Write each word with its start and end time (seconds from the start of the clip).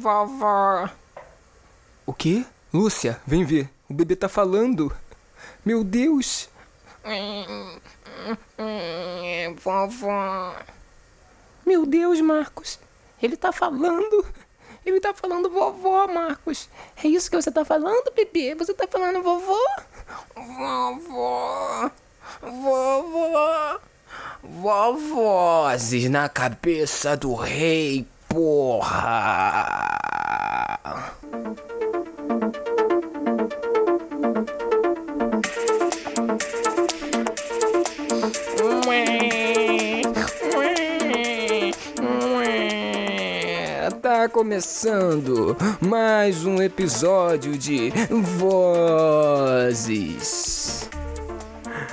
Vovó. 0.00 0.88
O 2.06 2.14
quê? 2.14 2.46
Lúcia, 2.72 3.20
vem 3.26 3.44
ver. 3.44 3.68
O 3.86 3.92
bebê 3.92 4.16
tá 4.16 4.30
falando. 4.30 4.90
Meu 5.62 5.84
Deus. 5.84 6.48
Vovó. 9.62 10.56
Meu 11.66 11.84
Deus, 11.84 12.18
Marcos. 12.22 12.78
Ele 13.22 13.36
tá 13.36 13.52
falando. 13.52 14.24
Ele 14.86 15.00
tá 15.00 15.12
falando 15.12 15.50
vovó, 15.50 16.06
Marcos. 16.06 16.70
É 17.04 17.06
isso 17.06 17.30
que 17.30 17.36
você 17.36 17.50
tá 17.50 17.62
falando, 17.62 18.10
bebê? 18.16 18.54
Você 18.54 18.72
tá 18.72 18.88
falando 18.90 19.22
vovó? 19.22 19.60
Vovó. 20.34 21.90
Vovó. 22.40 23.80
Vovozes 24.42 26.08
na 26.08 26.26
cabeça 26.30 27.14
do 27.18 27.34
rei, 27.34 28.06
porra! 28.26 29.89
Tá 44.20 44.28
começando 44.28 45.56
mais 45.80 46.44
um 46.44 46.60
episódio 46.60 47.56
de 47.56 47.90
Vozes 49.70 50.86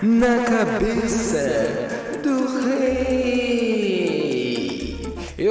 na 0.02 0.44
cabeça 0.44 1.88
do 2.22 2.68
rei. 2.68 3.17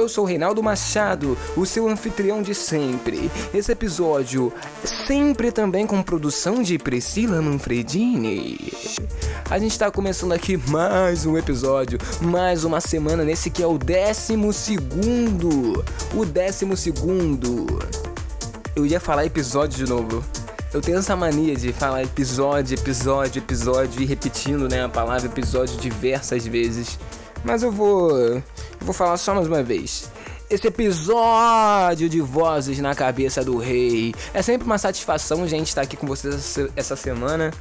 Eu 0.07 0.09
sou 0.09 0.23
Reinaldo 0.23 0.63
Machado, 0.63 1.37
o 1.57 1.65
seu 1.65 1.85
anfitrião 1.85 2.41
de 2.41 2.55
sempre. 2.55 3.29
Esse 3.53 3.73
episódio 3.73 4.53
sempre 5.05 5.51
também 5.51 5.85
com 5.85 6.01
produção 6.01 6.63
de 6.63 6.77
Priscila 6.77 7.41
Manfredini. 7.41 8.71
A 9.49 9.59
gente 9.59 9.77
tá 9.77 9.91
começando 9.91 10.31
aqui 10.31 10.55
mais 10.55 11.25
um 11.25 11.37
episódio, 11.37 11.99
mais 12.21 12.63
uma 12.63 12.79
semana 12.79 13.25
nesse 13.25 13.49
que 13.49 13.61
é 13.61 13.67
o 13.67 13.77
décimo 13.77 14.53
segundo. 14.53 15.83
O 16.15 16.23
décimo 16.23 16.77
segundo. 16.77 17.67
Eu 18.77 18.85
ia 18.85 19.01
falar 19.01 19.25
episódio 19.25 19.85
de 19.85 19.91
novo. 19.91 20.23
Eu 20.73 20.79
tenho 20.79 20.99
essa 20.99 21.17
mania 21.17 21.53
de 21.53 21.73
falar 21.73 22.03
episódio, 22.03 22.75
episódio, 22.75 23.39
episódio 23.39 24.01
e 24.01 24.05
repetindo, 24.05 24.69
né, 24.69 24.85
a 24.85 24.89
palavra 24.89 25.27
episódio 25.27 25.77
diversas 25.81 26.47
vezes. 26.47 26.97
Mas 27.43 27.61
eu 27.61 27.71
vou, 27.71 28.41
vou 28.79 28.93
falar 28.93 29.17
só 29.17 29.33
mais 29.33 29.47
uma 29.47 29.63
vez. 29.63 30.11
Esse 30.49 30.67
episódio 30.67 32.07
de 32.07 32.21
Vozes 32.21 32.79
na 32.79 32.95
Cabeça 32.95 33.43
do 33.43 33.57
Rei. 33.57 34.13
É 34.33 34.41
sempre 34.41 34.65
uma 34.65 34.77
satisfação, 34.77 35.45
gente, 35.47 35.67
estar 35.67 35.81
aqui 35.81 35.97
com 35.97 36.07
vocês 36.07 36.57
essa 36.75 36.95
semana. 36.95 37.51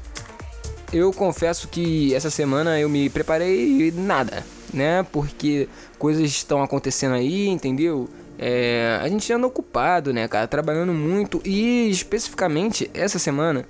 Eu 0.93 1.13
confesso 1.13 1.67
que 1.67 2.15
essa 2.15 2.31
semana 2.31 2.79
eu 2.79 2.89
me 2.89 3.11
preparei 3.11 3.93
nada, 3.93 4.47
né? 4.73 5.03
Porque 5.11 5.69
coisas 5.99 6.25
estão 6.25 6.63
acontecendo 6.63 7.15
aí, 7.15 7.49
entendeu? 7.49 8.09
É, 8.39 8.99
a 9.03 9.09
gente 9.09 9.33
anda 9.33 9.47
ocupado, 9.47 10.13
né, 10.13 10.29
cara? 10.29 10.47
Trabalhando 10.47 10.93
muito 10.93 11.41
e 11.45 11.91
especificamente 11.91 12.89
essa 12.95 13.19
semana. 13.19 13.67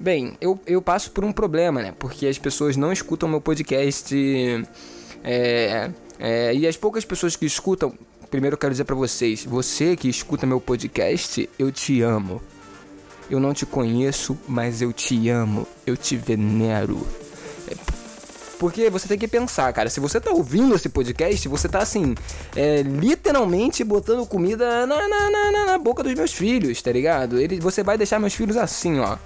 Bem, 0.00 0.36
eu, 0.40 0.60
eu 0.64 0.80
passo 0.80 1.10
por 1.10 1.24
um 1.24 1.32
problema, 1.32 1.82
né? 1.82 1.92
Porque 1.98 2.26
as 2.26 2.38
pessoas 2.38 2.76
não 2.76 2.92
escutam 2.92 3.28
meu 3.28 3.40
podcast. 3.40 4.14
É, 5.24 5.90
é, 6.20 6.54
e 6.54 6.66
as 6.66 6.76
poucas 6.76 7.02
pessoas 7.02 7.34
que 7.34 7.46
escutam, 7.46 7.94
primeiro 8.30 8.54
eu 8.54 8.58
quero 8.58 8.72
dizer 8.72 8.84
para 8.84 8.94
vocês: 8.94 9.42
você 9.44 9.96
que 9.96 10.06
escuta 10.06 10.46
meu 10.46 10.60
podcast, 10.60 11.48
eu 11.58 11.72
te 11.72 12.02
amo. 12.02 12.42
Eu 13.30 13.40
não 13.40 13.54
te 13.54 13.64
conheço, 13.64 14.36
mas 14.46 14.82
eu 14.82 14.92
te 14.92 15.28
amo. 15.30 15.66
Eu 15.86 15.96
te 15.96 16.16
venero. 16.16 17.06
É, 17.68 17.76
porque 18.58 18.90
você 18.90 19.08
tem 19.08 19.16
que 19.16 19.28
pensar, 19.28 19.72
cara. 19.72 19.88
Se 19.88 20.00
você 20.00 20.20
tá 20.20 20.30
ouvindo 20.30 20.74
esse 20.74 20.88
podcast, 20.90 21.48
você 21.48 21.68
tá 21.68 21.78
assim, 21.78 22.14
é, 22.54 22.82
literalmente 22.82 23.82
botando 23.82 24.26
comida 24.26 24.84
na, 24.84 25.08
na, 25.08 25.30
na, 25.30 25.66
na, 25.66 25.78
boca 25.78 26.02
dos 26.02 26.12
meus 26.12 26.32
filhos, 26.32 26.82
tá 26.82 26.92
ligado? 26.92 27.40
Ele, 27.40 27.60
você 27.60 27.82
vai 27.82 27.96
deixar 27.96 28.18
meus 28.18 28.34
filhos 28.34 28.56
assim, 28.56 28.98
ó. 28.98 29.16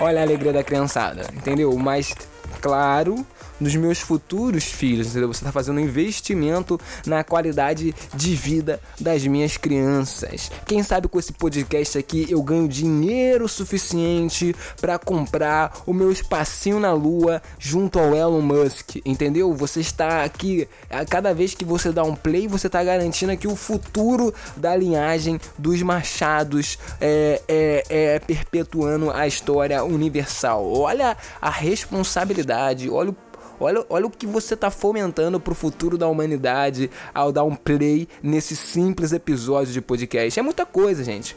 Olha 0.00 0.20
a 0.20 0.22
alegria 0.22 0.52
da 0.52 0.62
criançada, 0.62 1.26
entendeu? 1.34 1.76
Mas, 1.76 2.14
claro, 2.60 3.26
nos 3.64 3.74
meus 3.76 3.98
futuros 3.98 4.64
filhos, 4.64 5.08
entendeu? 5.08 5.32
Você 5.32 5.40
está 5.40 5.50
fazendo 5.50 5.78
um 5.78 5.80
investimento 5.80 6.78
na 7.06 7.24
qualidade 7.24 7.94
de 8.12 8.36
vida 8.36 8.78
das 9.00 9.26
minhas 9.26 9.56
crianças. 9.56 10.50
Quem 10.66 10.82
sabe 10.82 11.08
com 11.08 11.18
esse 11.18 11.32
podcast 11.32 11.96
aqui 11.96 12.26
eu 12.28 12.42
ganho 12.42 12.68
dinheiro 12.68 13.48
suficiente 13.48 14.54
para 14.78 14.98
comprar 14.98 15.82
o 15.86 15.94
meu 15.94 16.12
espacinho 16.12 16.78
na 16.78 16.92
lua 16.92 17.40
junto 17.58 17.98
ao 17.98 18.14
Elon 18.14 18.42
Musk, 18.42 18.96
entendeu? 19.02 19.54
Você 19.54 19.80
está 19.80 20.24
aqui, 20.24 20.68
a 20.90 21.06
cada 21.06 21.32
vez 21.32 21.54
que 21.54 21.64
você 21.64 21.90
dá 21.90 22.04
um 22.04 22.14
play, 22.14 22.46
você 22.46 22.66
está 22.66 22.84
garantindo 22.84 23.32
aqui 23.32 23.48
o 23.48 23.56
futuro 23.56 24.34
da 24.58 24.76
linhagem 24.76 25.40
dos 25.56 25.80
machados 25.80 26.78
é, 27.00 27.40
é, 27.48 27.84
é 27.88 28.18
perpetuando 28.18 29.10
a 29.10 29.26
história 29.26 29.82
universal. 29.82 30.70
Olha 30.70 31.16
a 31.40 31.48
responsabilidade, 31.48 32.90
olha 32.90 33.08
o 33.08 33.23
Olha, 33.58 33.84
olha 33.88 34.06
o 34.06 34.10
que 34.10 34.26
você 34.26 34.54
está 34.54 34.70
fomentando 34.70 35.38
para 35.38 35.52
o 35.52 35.54
futuro 35.54 35.96
da 35.96 36.08
humanidade 36.08 36.90
ao 37.14 37.32
dar 37.32 37.44
um 37.44 37.54
play 37.54 38.08
nesse 38.22 38.56
simples 38.56 39.12
episódio 39.12 39.72
de 39.72 39.80
podcast. 39.80 40.38
É 40.38 40.42
muita 40.42 40.66
coisa, 40.66 41.04
gente. 41.04 41.36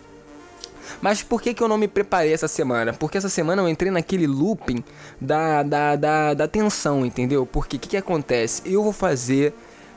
Mas 1.02 1.22
por 1.22 1.42
que, 1.42 1.54
que 1.54 1.62
eu 1.62 1.68
não 1.68 1.78
me 1.78 1.88
preparei 1.88 2.34
essa 2.34 2.48
semana? 2.48 2.94
Porque 2.94 3.18
essa 3.18 3.30
semana 3.30 3.62
eu 3.62 3.70
entrei 3.70 3.92
naquele 3.92 4.26
looping 4.26 4.84
da, 5.20 5.62
da, 5.62 5.96
da, 5.96 6.34
da 6.34 6.48
tensão, 6.48 7.06
entendeu? 7.06 7.46
Porque 7.46 7.76
o 7.76 7.80
que, 7.80 7.90
que 7.90 7.98
acontece? 7.98 8.62
Eu 8.66 8.84
vou 8.84 8.94
fazer 8.94 9.54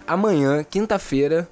amanhã, 0.06 0.64
quinta-feira, 0.69 1.48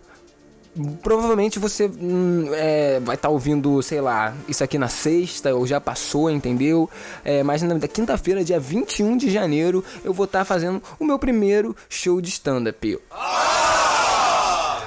provavelmente 1.03 1.59
você 1.59 1.87
hum, 1.87 2.49
é, 2.53 3.01
vai 3.01 3.17
estar 3.17 3.29
tá 3.29 3.33
ouvindo, 3.33 3.83
sei 3.83 4.01
lá, 4.01 4.35
isso 4.49 4.63
aqui 4.63 4.79
na 4.79 4.89
sexta 4.89 5.55
ou 5.55 5.67
já 5.67 5.81
passou, 5.81 6.31
entendeu? 6.31 6.89
É, 7.25 7.43
mas 7.43 7.63
na 7.63 7.79
quinta-feira, 7.81 8.45
dia 8.45 8.61
21 8.61 9.17
de 9.17 9.31
janeiro, 9.31 9.85
eu 10.05 10.13
vou 10.13 10.25
estar 10.25 10.41
tá 10.41 10.45
fazendo 10.45 10.83
o 10.99 11.05
meu 11.05 11.19
primeiro 11.19 11.75
show 11.89 12.21
de 12.21 12.29
stand-up. 12.29 12.99
Ah! 13.11 14.79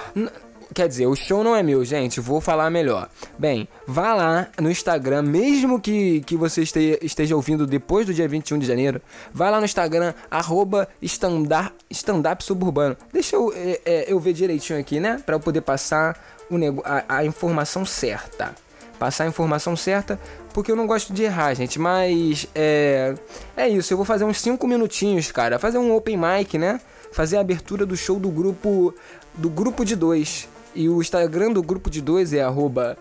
Quer 0.73 0.87
dizer, 0.87 1.05
o 1.05 1.15
show 1.15 1.43
não 1.43 1.53
é 1.53 1.61
meu, 1.61 1.83
gente. 1.83 2.21
Vou 2.21 2.39
falar 2.39 2.69
melhor. 2.69 3.09
Bem, 3.37 3.67
vá 3.85 4.13
lá 4.13 4.47
no 4.59 4.71
Instagram, 4.71 5.23
mesmo 5.23 5.81
que, 5.81 6.21
que 6.21 6.37
você 6.37 6.61
esteja, 6.61 7.35
ouvindo 7.35 7.67
depois 7.67 8.05
do 8.05 8.13
dia 8.13 8.27
21 8.27 8.57
de 8.57 8.65
janeiro. 8.65 9.01
Vá 9.33 9.49
lá 9.49 9.59
no 9.59 9.65
Instagram, 9.65 10.13
arroba 10.29 10.87
stand-up 11.01 12.43
suburbano. 12.43 12.95
Deixa 13.11 13.35
eu, 13.35 13.51
é, 13.53 13.81
é, 13.83 14.05
eu 14.13 14.17
ver 14.19 14.31
direitinho 14.31 14.79
aqui, 14.79 14.99
né? 14.99 15.21
Pra 15.25 15.35
eu 15.35 15.39
poder 15.41 15.61
passar 15.61 16.17
o 16.49 16.55
a, 16.85 17.17
a 17.17 17.25
informação 17.25 17.85
certa. 17.85 18.55
Passar 18.97 19.25
a 19.25 19.27
informação 19.27 19.75
certa, 19.75 20.17
porque 20.53 20.71
eu 20.71 20.75
não 20.75 20.87
gosto 20.87 21.11
de 21.11 21.23
errar, 21.23 21.53
gente. 21.53 21.79
Mas 21.79 22.47
é, 22.55 23.15
é 23.57 23.67
isso. 23.67 23.91
Eu 23.91 23.97
vou 23.97 24.05
fazer 24.05 24.23
uns 24.23 24.39
5 24.39 24.65
minutinhos, 24.67 25.33
cara. 25.33 25.59
Fazer 25.59 25.79
um 25.79 25.93
open 25.93 26.17
mic, 26.17 26.57
né? 26.57 26.79
Fazer 27.11 27.35
a 27.35 27.41
abertura 27.41 27.85
do 27.85 27.97
show 27.97 28.17
do 28.17 28.29
grupo 28.29 28.93
do 29.33 29.49
grupo 29.49 29.83
de 29.83 29.95
dois. 29.95 30.47
E 30.73 30.89
o 30.89 31.01
Instagram 31.01 31.51
do 31.51 31.61
grupo 31.61 31.89
de 31.89 32.01
dois 32.01 32.33
é 32.33 32.41
arroba 32.41 32.97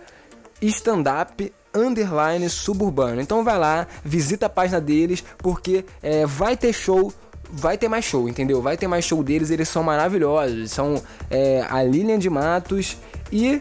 standup 0.60 1.52
underline 1.74 2.48
suburbano. 2.48 3.20
Então 3.20 3.44
vai 3.44 3.58
lá, 3.58 3.86
visita 4.04 4.46
a 4.46 4.48
página 4.48 4.80
deles, 4.80 5.24
porque 5.38 5.84
é, 6.02 6.26
vai 6.26 6.56
ter 6.56 6.72
show 6.72 7.12
vai 7.52 7.76
ter 7.76 7.88
mais 7.88 8.04
show, 8.04 8.28
entendeu? 8.28 8.62
Vai 8.62 8.76
ter 8.76 8.86
mais 8.86 9.04
show 9.04 9.22
deles, 9.24 9.50
eles 9.50 9.68
são 9.68 9.82
maravilhosos. 9.82 10.70
São 10.70 11.02
é, 11.28 11.66
a 11.68 11.82
Lilian 11.82 12.18
de 12.18 12.30
Matos 12.30 12.96
e 13.32 13.60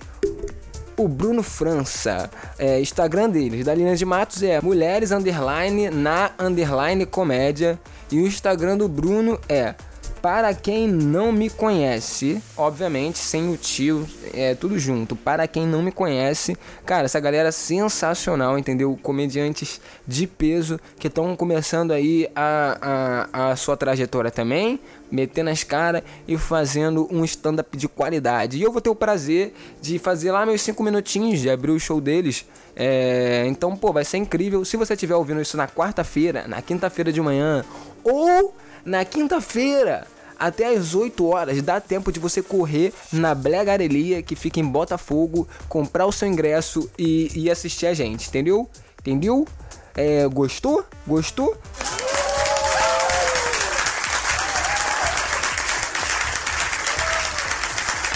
o 0.95 1.07
Bruno 1.07 1.41
França. 1.41 2.29
É, 2.57 2.79
Instagram 2.79 3.29
deles, 3.29 3.65
da 3.65 3.73
Lilian 3.73 3.95
de 3.95 4.05
Matos 4.05 4.43
é 4.43 4.61
mulheres 4.61 5.11
underline 5.11 5.89
na 5.89 6.31
underline 6.37 7.05
comédia. 7.05 7.79
E 8.11 8.19
o 8.19 8.27
Instagram 8.27 8.77
do 8.77 8.87
Bruno 8.87 9.39
é 9.47 9.75
para 10.21 10.53
quem 10.53 10.87
não 10.87 11.31
me 11.31 11.49
conhece, 11.49 12.41
obviamente 12.57 13.17
sem 13.17 13.51
o 13.51 13.57
tio, 13.57 14.07
é 14.33 14.53
tudo 14.53 14.77
junto. 14.77 15.15
Para 15.15 15.47
quem 15.47 15.65
não 15.65 15.81
me 15.81 15.91
conhece, 15.91 16.57
cara, 16.85 17.05
essa 17.05 17.19
galera 17.19 17.51
sensacional, 17.51 18.57
entendeu? 18.57 18.97
Comediantes 19.01 19.79
de 20.05 20.27
peso 20.27 20.79
que 20.97 21.07
estão 21.07 21.35
começando 21.35 21.91
aí 21.91 22.29
a, 22.35 23.27
a, 23.33 23.51
a 23.51 23.55
sua 23.55 23.77
trajetória 23.77 24.29
também, 24.29 24.79
metendo 25.11 25.49
as 25.49 25.63
caras 25.63 26.03
e 26.27 26.37
fazendo 26.37 27.07
um 27.11 27.23
stand-up 27.23 27.75
de 27.77 27.87
qualidade. 27.87 28.57
E 28.57 28.61
eu 28.61 28.71
vou 28.71 28.81
ter 28.81 28.89
o 28.89 28.95
prazer 28.95 29.53
de 29.81 29.97
fazer 29.97 30.31
lá 30.31 30.45
meus 30.45 30.61
5 30.61 30.83
minutinhos 30.83 31.39
de 31.39 31.49
abrir 31.49 31.71
o 31.71 31.79
show 31.79 32.01
deles. 32.01 32.45
É, 32.75 33.45
então, 33.47 33.75
pô, 33.75 33.91
vai 33.91 34.05
ser 34.05 34.17
incrível. 34.17 34.63
Se 34.63 34.77
você 34.77 34.93
estiver 34.93 35.15
ouvindo 35.15 35.41
isso 35.41 35.57
na 35.57 35.67
quarta-feira, 35.67 36.47
na 36.47 36.61
quinta-feira 36.61 37.11
de 37.11 37.21
manhã 37.21 37.63
ou 38.03 38.53
na 38.85 39.03
quinta-feira, 39.05 40.07
até 40.37 40.67
as 40.75 40.95
8 40.95 41.25
horas 41.25 41.61
dá 41.61 41.81
tempo 41.81 42.11
de 42.11 42.19
você 42.19 42.41
correr 42.41 42.93
na 43.11 43.35
Blegarelia, 43.35 44.23
que 44.23 44.35
fica 44.35 44.59
em 44.59 44.65
Botafogo, 44.65 45.47
comprar 45.67 46.05
o 46.05 46.11
seu 46.11 46.27
ingresso 46.27 46.89
e, 46.97 47.31
e 47.35 47.51
assistir 47.51 47.87
a 47.87 47.93
gente, 47.93 48.29
entendeu? 48.29 48.69
Entendeu? 49.01 49.47
É, 49.95 50.27
gostou? 50.27 50.85
Gostou? 51.05 51.57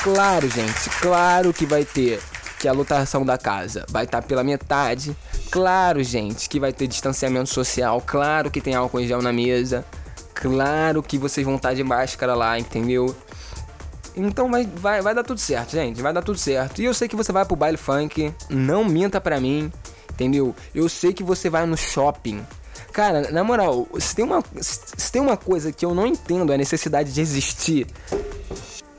Claro, 0.03 0.49
gente, 0.49 0.89
claro 1.01 1.53
que 1.53 1.65
vai 1.65 1.85
ter 1.85 2.21
que 2.59 2.67
a 2.67 2.73
lotação 2.73 3.25
da 3.25 3.37
casa 3.37 3.85
vai 3.89 4.05
estar 4.05 4.21
tá 4.21 4.27
pela 4.27 4.43
metade. 4.43 5.15
Claro, 5.51 6.01
gente, 6.01 6.47
que 6.47 6.59
vai 6.59 6.71
ter 6.71 6.87
distanciamento 6.87 7.49
social. 7.49 8.01
Claro 8.05 8.49
que 8.49 8.61
tem 8.61 8.73
álcool 8.73 9.01
em 9.01 9.07
gel 9.07 9.21
na 9.21 9.33
mesa. 9.33 9.85
Claro 10.33 11.01
que 11.03 11.17
vocês 11.17 11.45
vão 11.45 11.55
estar 11.55 11.73
de 11.73 11.83
máscara 11.83 12.35
lá, 12.35 12.57
entendeu? 12.57 13.15
Então 14.15 14.49
vai, 14.49 14.65
vai, 14.65 15.01
vai 15.01 15.15
dar 15.15 15.23
tudo 15.23 15.39
certo, 15.39 15.71
gente. 15.71 16.01
Vai 16.01 16.13
dar 16.13 16.21
tudo 16.21 16.37
certo. 16.37 16.81
E 16.81 16.85
eu 16.85 16.93
sei 16.93 17.07
que 17.07 17.15
você 17.15 17.31
vai 17.31 17.45
pro 17.45 17.55
baile 17.55 17.77
funk. 17.77 18.33
Não 18.49 18.83
minta 18.83 19.19
pra 19.19 19.39
mim, 19.39 19.71
entendeu? 20.11 20.55
Eu 20.73 20.87
sei 20.87 21.13
que 21.13 21.23
você 21.23 21.49
vai 21.49 21.65
no 21.65 21.77
shopping. 21.77 22.45
Cara, 22.91 23.31
na 23.31 23.43
moral, 23.43 23.87
se 23.99 24.15
tem 24.15 24.23
uma, 24.23 24.43
se 24.61 25.11
tem 25.11 25.21
uma 25.21 25.35
coisa 25.35 25.71
que 25.71 25.83
eu 25.83 25.95
não 25.95 26.05
entendo 26.05 26.51
é 26.51 26.55
a 26.55 26.57
necessidade 26.57 27.11
de 27.11 27.21
existir 27.21 27.87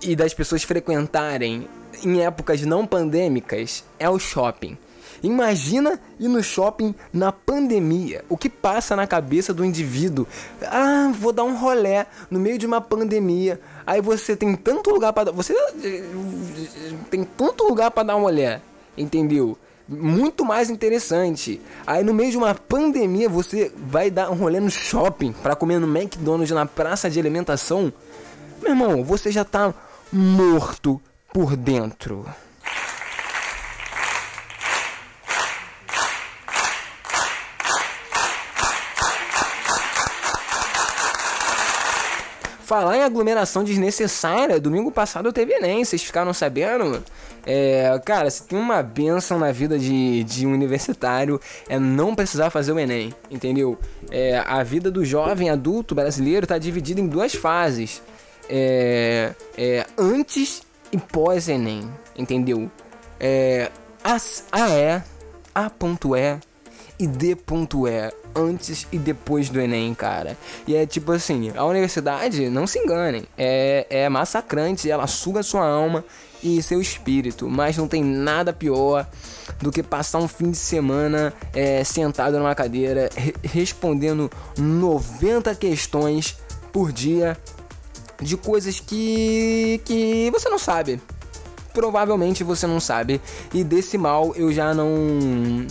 e 0.02 0.16
das 0.16 0.34
pessoas 0.34 0.64
frequentarem 0.64 1.68
em 2.02 2.20
épocas 2.20 2.62
não 2.62 2.86
pandêmicas 2.86 3.84
é 3.98 4.10
o 4.10 4.18
shopping. 4.18 4.76
Imagina 5.24 5.98
ir 6.20 6.28
no 6.28 6.42
shopping 6.42 6.94
na 7.12 7.32
pandemia. 7.32 8.24
O 8.28 8.36
que 8.36 8.48
passa 8.48 8.94
na 8.94 9.06
cabeça 9.06 9.54
do 9.54 9.64
indivíduo? 9.64 10.26
Ah, 10.62 11.10
vou 11.18 11.32
dar 11.32 11.44
um 11.44 11.56
rolé 11.56 12.06
no 12.30 12.38
meio 12.38 12.58
de 12.58 12.66
uma 12.66 12.80
pandemia. 12.80 13.60
Aí 13.86 14.00
você 14.00 14.36
tem 14.36 14.54
tanto 14.54 14.90
lugar 14.90 15.12
para 15.12 15.32
você 15.32 15.54
tem 17.10 17.24
tanto 17.24 17.64
lugar 17.64 17.90
para 17.90 18.02
dar 18.02 18.16
um 18.16 18.22
rolé, 18.22 18.60
entendeu? 18.96 19.56
Muito 19.88 20.44
mais 20.44 20.70
interessante. 20.70 21.60
Aí 21.86 22.04
no 22.04 22.14
meio 22.14 22.30
de 22.30 22.36
uma 22.36 22.54
pandemia 22.54 23.28
você 23.28 23.72
vai 23.76 24.10
dar 24.10 24.30
um 24.30 24.34
rolê 24.34 24.60
no 24.60 24.70
shopping 24.70 25.32
para 25.32 25.56
comer 25.56 25.78
no 25.78 25.86
McDonald's 25.86 26.50
na 26.50 26.66
praça 26.66 27.08
de 27.08 27.18
alimentação. 27.18 27.92
Meu 28.62 28.72
irmão, 28.72 29.04
você 29.04 29.30
já 29.30 29.44
tá 29.44 29.74
morto 30.12 31.00
por 31.32 31.56
dentro. 31.56 32.24
Falar 42.74 42.96
em 42.96 43.04
aglomeração 43.04 43.62
desnecessária, 43.62 44.58
domingo 44.58 44.90
passado 44.90 45.32
teve 45.32 45.52
Enem, 45.52 45.84
vocês 45.84 46.02
ficaram 46.02 46.34
sabendo? 46.34 47.04
É, 47.46 48.00
cara, 48.04 48.28
se 48.28 48.42
tem 48.42 48.58
uma 48.58 48.82
benção 48.82 49.38
na 49.38 49.52
vida 49.52 49.78
de, 49.78 50.24
de 50.24 50.44
um 50.44 50.52
universitário 50.52 51.40
é 51.68 51.78
não 51.78 52.16
precisar 52.16 52.50
fazer 52.50 52.72
o 52.72 52.78
Enem, 52.80 53.14
entendeu? 53.30 53.78
É, 54.10 54.42
a 54.44 54.60
vida 54.64 54.90
do 54.90 55.04
jovem 55.04 55.50
adulto 55.50 55.94
brasileiro 55.94 56.46
está 56.46 56.58
dividida 56.58 57.00
em 57.00 57.06
duas 57.06 57.32
fases 57.32 58.02
é, 58.50 59.32
é, 59.56 59.86
antes 59.96 60.62
e 60.90 60.98
pós-Enem, 60.98 61.88
entendeu? 62.18 62.68
É, 63.20 63.70
as, 64.02 64.46
AE, 64.50 65.00
A.E 65.54 66.40
e 66.98 67.06
D.E, 67.06 67.36
antes 68.34 68.86
e 68.90 68.98
depois 68.98 69.48
do 69.48 69.60
Enem, 69.60 69.94
cara. 69.94 70.36
E 70.66 70.74
é 70.74 70.86
tipo 70.86 71.12
assim, 71.12 71.52
a 71.54 71.64
universidade, 71.64 72.48
não 72.48 72.66
se 72.66 72.78
enganem, 72.78 73.24
é, 73.36 73.86
é 73.88 74.08
massacrante, 74.08 74.90
ela 74.90 75.06
suga 75.06 75.42
sua 75.42 75.66
alma 75.66 76.04
e 76.42 76.62
seu 76.62 76.80
espírito, 76.80 77.48
mas 77.48 77.76
não 77.76 77.88
tem 77.88 78.04
nada 78.04 78.52
pior 78.52 79.06
do 79.62 79.72
que 79.72 79.82
passar 79.82 80.18
um 80.18 80.28
fim 80.28 80.50
de 80.50 80.58
semana 80.58 81.32
é, 81.54 81.82
sentado 81.82 82.38
numa 82.38 82.54
cadeira 82.54 83.08
re 83.16 83.34
respondendo 83.42 84.30
90 84.58 85.54
questões 85.54 86.36
por 86.70 86.92
dia 86.92 87.36
de 88.20 88.36
coisas 88.36 88.78
que 88.78 89.80
que 89.84 90.30
você 90.30 90.48
não 90.48 90.58
sabe. 90.58 91.00
Provavelmente 91.72 92.44
você 92.44 92.66
não 92.66 92.78
sabe. 92.78 93.20
E 93.52 93.64
desse 93.64 93.96
mal 93.96 94.34
eu 94.36 94.52
já 94.52 94.74
não 94.74 95.66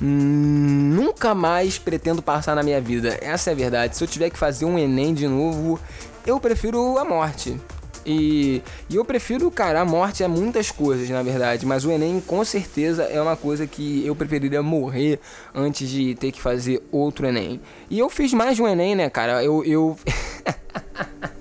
nunca 0.00 1.34
mais 1.34 1.78
pretendo 1.78 2.22
passar 2.22 2.54
na 2.54 2.62
minha 2.62 2.80
vida. 2.80 3.18
Essa 3.20 3.50
é 3.50 3.52
a 3.52 3.56
verdade. 3.56 3.96
Se 3.96 4.04
eu 4.04 4.08
tiver 4.08 4.30
que 4.30 4.38
fazer 4.38 4.64
um 4.64 4.78
ENEM 4.78 5.14
de 5.14 5.26
novo, 5.26 5.78
eu 6.26 6.38
prefiro 6.38 6.98
a 6.98 7.04
morte. 7.04 7.58
E, 8.06 8.62
e, 8.88 8.96
eu 8.96 9.04
prefiro, 9.04 9.50
cara, 9.50 9.82
a 9.82 9.84
morte 9.84 10.22
é 10.22 10.28
muitas 10.28 10.70
coisas, 10.70 11.10
na 11.10 11.22
verdade. 11.22 11.66
Mas 11.66 11.84
o 11.84 11.90
Enem, 11.90 12.22
com 12.26 12.42
certeza, 12.42 13.02
é 13.02 13.20
uma 13.20 13.36
coisa 13.36 13.66
que 13.66 14.04
eu 14.06 14.16
preferiria 14.16 14.62
morrer 14.62 15.20
antes 15.54 15.88
de 15.88 16.14
ter 16.14 16.32
que 16.32 16.40
fazer 16.40 16.82
outro 16.90 17.26
Enem. 17.26 17.60
E 17.90 17.98
eu 17.98 18.08
fiz 18.08 18.32
mais 18.32 18.56
de 18.56 18.62
um 18.62 18.68
Enem, 18.68 18.94
né, 18.94 19.10
cara? 19.10 19.44
Eu. 19.44 19.62
eu... 19.64 19.98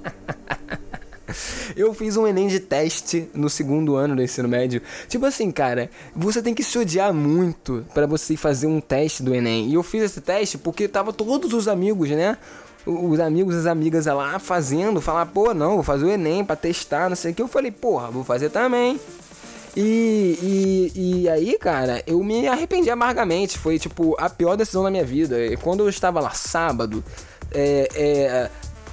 Eu 1.77 1.94
fiz 1.94 2.18
um 2.18 2.25
Enem 2.25 2.47
de 2.47 2.59
teste 2.59 3.29
no 3.35 3.50
segundo 3.51 3.95
ano 3.95 4.15
do 4.15 4.24
ensino 4.24 4.50
médio. 4.50 4.81
Tipo 5.07 5.27
assim, 5.27 5.51
cara, 5.51 5.91
você 6.15 6.41
tem 6.41 6.56
que 6.56 6.63
se 6.63 6.75
odiar 6.77 7.13
muito 7.13 7.85
para 7.94 8.07
você 8.07 8.35
fazer 8.35 8.65
um 8.65 8.81
teste 8.81 9.21
do 9.21 9.33
Enem. 9.33 9.69
E 9.69 9.75
eu 9.75 9.83
fiz 9.83 10.01
esse 10.01 10.19
teste 10.19 10.57
porque 10.57 10.88
tava 10.88 11.13
todos 11.13 11.53
os 11.53 11.68
amigos, 11.68 12.09
né? 12.09 12.35
Os 12.83 13.19
amigos 13.19 13.53
as 13.53 13.65
amigas 13.68 14.07
lá 14.07 14.39
fazendo, 14.39 15.00
falar, 15.00 15.27
pô, 15.27 15.53
não, 15.53 15.75
vou 15.75 15.83
fazer 15.83 16.06
o 16.06 16.09
Enem 16.09 16.44
pra 16.44 16.56
testar, 16.56 17.09
não 17.09 17.15
sei 17.15 17.31
o 17.31 17.35
que. 17.35 17.41
Eu 17.44 17.47
falei, 17.47 17.69
porra, 17.69 18.09
vou 18.09 18.23
fazer 18.23 18.50
também. 18.50 19.00
E, 19.75 20.39
e, 20.95 21.21
e, 21.21 21.30
aí, 21.30 21.56
cara, 21.59 22.01
eu 22.07 22.23
me 22.23 22.47
arrependi 22.47 22.89
amargamente. 22.89 23.59
Foi, 23.59 23.77
tipo, 23.77 24.15
a 24.18 24.27
pior 24.27 24.56
decisão 24.56 24.83
da 24.83 24.89
minha 24.89 25.06
vida. 25.06 25.39
E 25.45 25.56
quando 25.56 25.81
eu 25.81 25.89
estava 25.89 26.19
lá 26.19 26.31
sábado, 26.31 27.03
é, 27.51 27.88
é, 27.94 28.50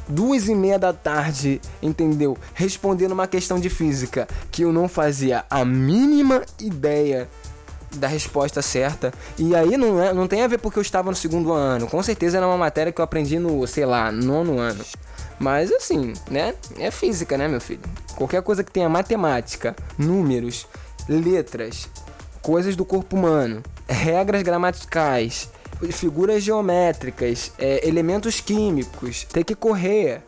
duas 0.09 0.49
e 0.49 0.55
meia 0.55 0.79
da 0.79 0.93
tarde, 0.93 1.61
entendeu? 1.83 2.37
Respondendo 2.55 3.13
uma 3.13 3.27
questão 3.27 3.59
de 3.59 3.71
física 3.71 4.29
que 4.51 4.63
eu 4.63 4.73
não 4.73 4.89
fazia 4.89 5.45
a 5.51 5.65
mínima 5.65 6.43
ideia 6.61 7.29
da 7.97 8.09
resposta 8.09 8.61
certa. 8.61 9.13
E 9.39 9.55
aí 9.55 9.77
não, 9.77 10.03
é, 10.03 10.13
não 10.13 10.27
tem 10.27 10.43
a 10.43 10.49
ver 10.49 10.59
porque 10.59 10.79
eu 10.79 10.83
estava 10.83 11.11
no 11.11 11.17
segundo 11.17 11.53
ano. 11.53 11.87
Com 11.87 12.03
certeza 12.03 12.37
era 12.37 12.47
uma 12.47 12.59
matéria 12.59 12.93
que 12.93 13.01
eu 13.01 13.05
aprendi 13.05 13.39
no, 13.39 13.67
sei 13.67 13.87
lá, 13.87 14.11
nono 14.11 14.59
ano. 14.59 14.85
Mas 15.39 15.73
assim, 15.73 16.13
né? 16.31 16.55
É 16.79 16.91
física, 16.91 17.37
né, 17.37 17.49
meu 17.49 17.61
filho? 17.61 17.83
Qualquer 18.17 18.43
coisa 18.43 18.63
que 18.63 18.71
tenha 18.71 18.89
matemática, 18.89 19.75
números, 19.99 20.67
letras, 21.09 21.89
coisas 22.41 22.77
do 22.77 22.85
corpo 22.85 23.17
humano, 23.17 23.63
regras 23.89 24.43
gramaticais, 24.43 25.51
figuras 25.91 26.43
geométricas, 26.43 27.53
é, 27.59 27.87
elementos 27.87 28.41
químicos, 28.41 29.25
ter 29.25 29.45
que 29.45 29.55
correr, 29.55 30.23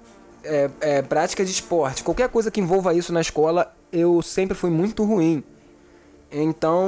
é, 0.45 0.71
é, 0.81 1.03
prática 1.03 1.45
de 1.45 1.51
esporte, 1.51 2.03
qualquer 2.03 2.29
coisa 2.29 2.51
que 2.51 2.61
envolva 2.61 2.95
isso 2.95 3.13
na 3.13 3.21
escola, 3.21 3.75
eu 3.93 4.23
sempre 4.23 4.57
fui 4.57 4.71
muito 4.71 5.05
ruim. 5.05 5.43
Então, 6.31 6.87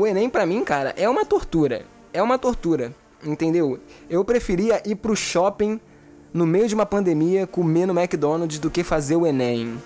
o 0.00 0.06
Enem 0.06 0.28
para 0.28 0.46
mim, 0.46 0.62
cara, 0.64 0.94
é 0.96 1.08
uma 1.08 1.24
tortura. 1.24 1.84
É 2.12 2.22
uma 2.22 2.38
tortura, 2.38 2.94
entendeu? 3.24 3.78
Eu 4.08 4.24
preferia 4.24 4.82
ir 4.84 4.96
pro 4.96 5.16
shopping 5.16 5.80
no 6.32 6.46
meio 6.46 6.68
de 6.68 6.74
uma 6.74 6.86
pandemia 6.86 7.46
comer 7.46 7.86
no 7.86 7.98
McDonald's 7.98 8.58
do 8.58 8.70
que 8.70 8.84
fazer 8.84 9.16
o 9.16 9.26
Enem. 9.26 9.78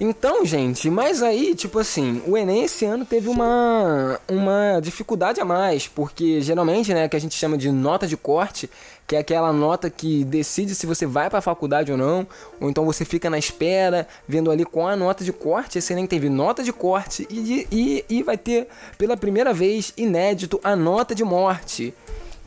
Então, 0.00 0.44
gente, 0.44 0.90
mas 0.90 1.22
aí, 1.22 1.54
tipo 1.54 1.78
assim, 1.78 2.20
o 2.26 2.36
Enem 2.36 2.64
esse 2.64 2.84
ano 2.84 3.04
teve 3.04 3.28
uma, 3.28 4.18
uma 4.28 4.80
dificuldade 4.80 5.40
a 5.40 5.44
mais, 5.44 5.86
porque 5.86 6.40
geralmente, 6.40 6.92
né, 6.92 7.08
que 7.08 7.14
a 7.14 7.20
gente 7.20 7.36
chama 7.36 7.56
de 7.56 7.70
nota 7.70 8.04
de 8.04 8.16
corte, 8.16 8.68
que 9.06 9.14
é 9.14 9.20
aquela 9.20 9.52
nota 9.52 9.88
que 9.88 10.24
decide 10.24 10.74
se 10.74 10.84
você 10.84 11.06
vai 11.06 11.30
para 11.30 11.38
a 11.38 11.42
faculdade 11.42 11.92
ou 11.92 11.98
não, 11.98 12.26
ou 12.60 12.68
então 12.68 12.84
você 12.84 13.04
fica 13.04 13.30
na 13.30 13.38
espera, 13.38 14.08
vendo 14.26 14.50
ali 14.50 14.64
com 14.64 14.88
a 14.88 14.96
nota 14.96 15.22
de 15.22 15.32
corte. 15.32 15.78
Esse 15.78 15.92
Enem 15.92 16.08
teve 16.08 16.28
nota 16.28 16.64
de 16.64 16.72
corte 16.72 17.24
e, 17.30 17.68
e, 17.70 18.04
e 18.08 18.22
vai 18.24 18.36
ter, 18.36 18.66
pela 18.98 19.16
primeira 19.16 19.52
vez, 19.52 19.92
inédito, 19.96 20.58
a 20.64 20.74
nota 20.74 21.14
de 21.14 21.22
morte, 21.22 21.94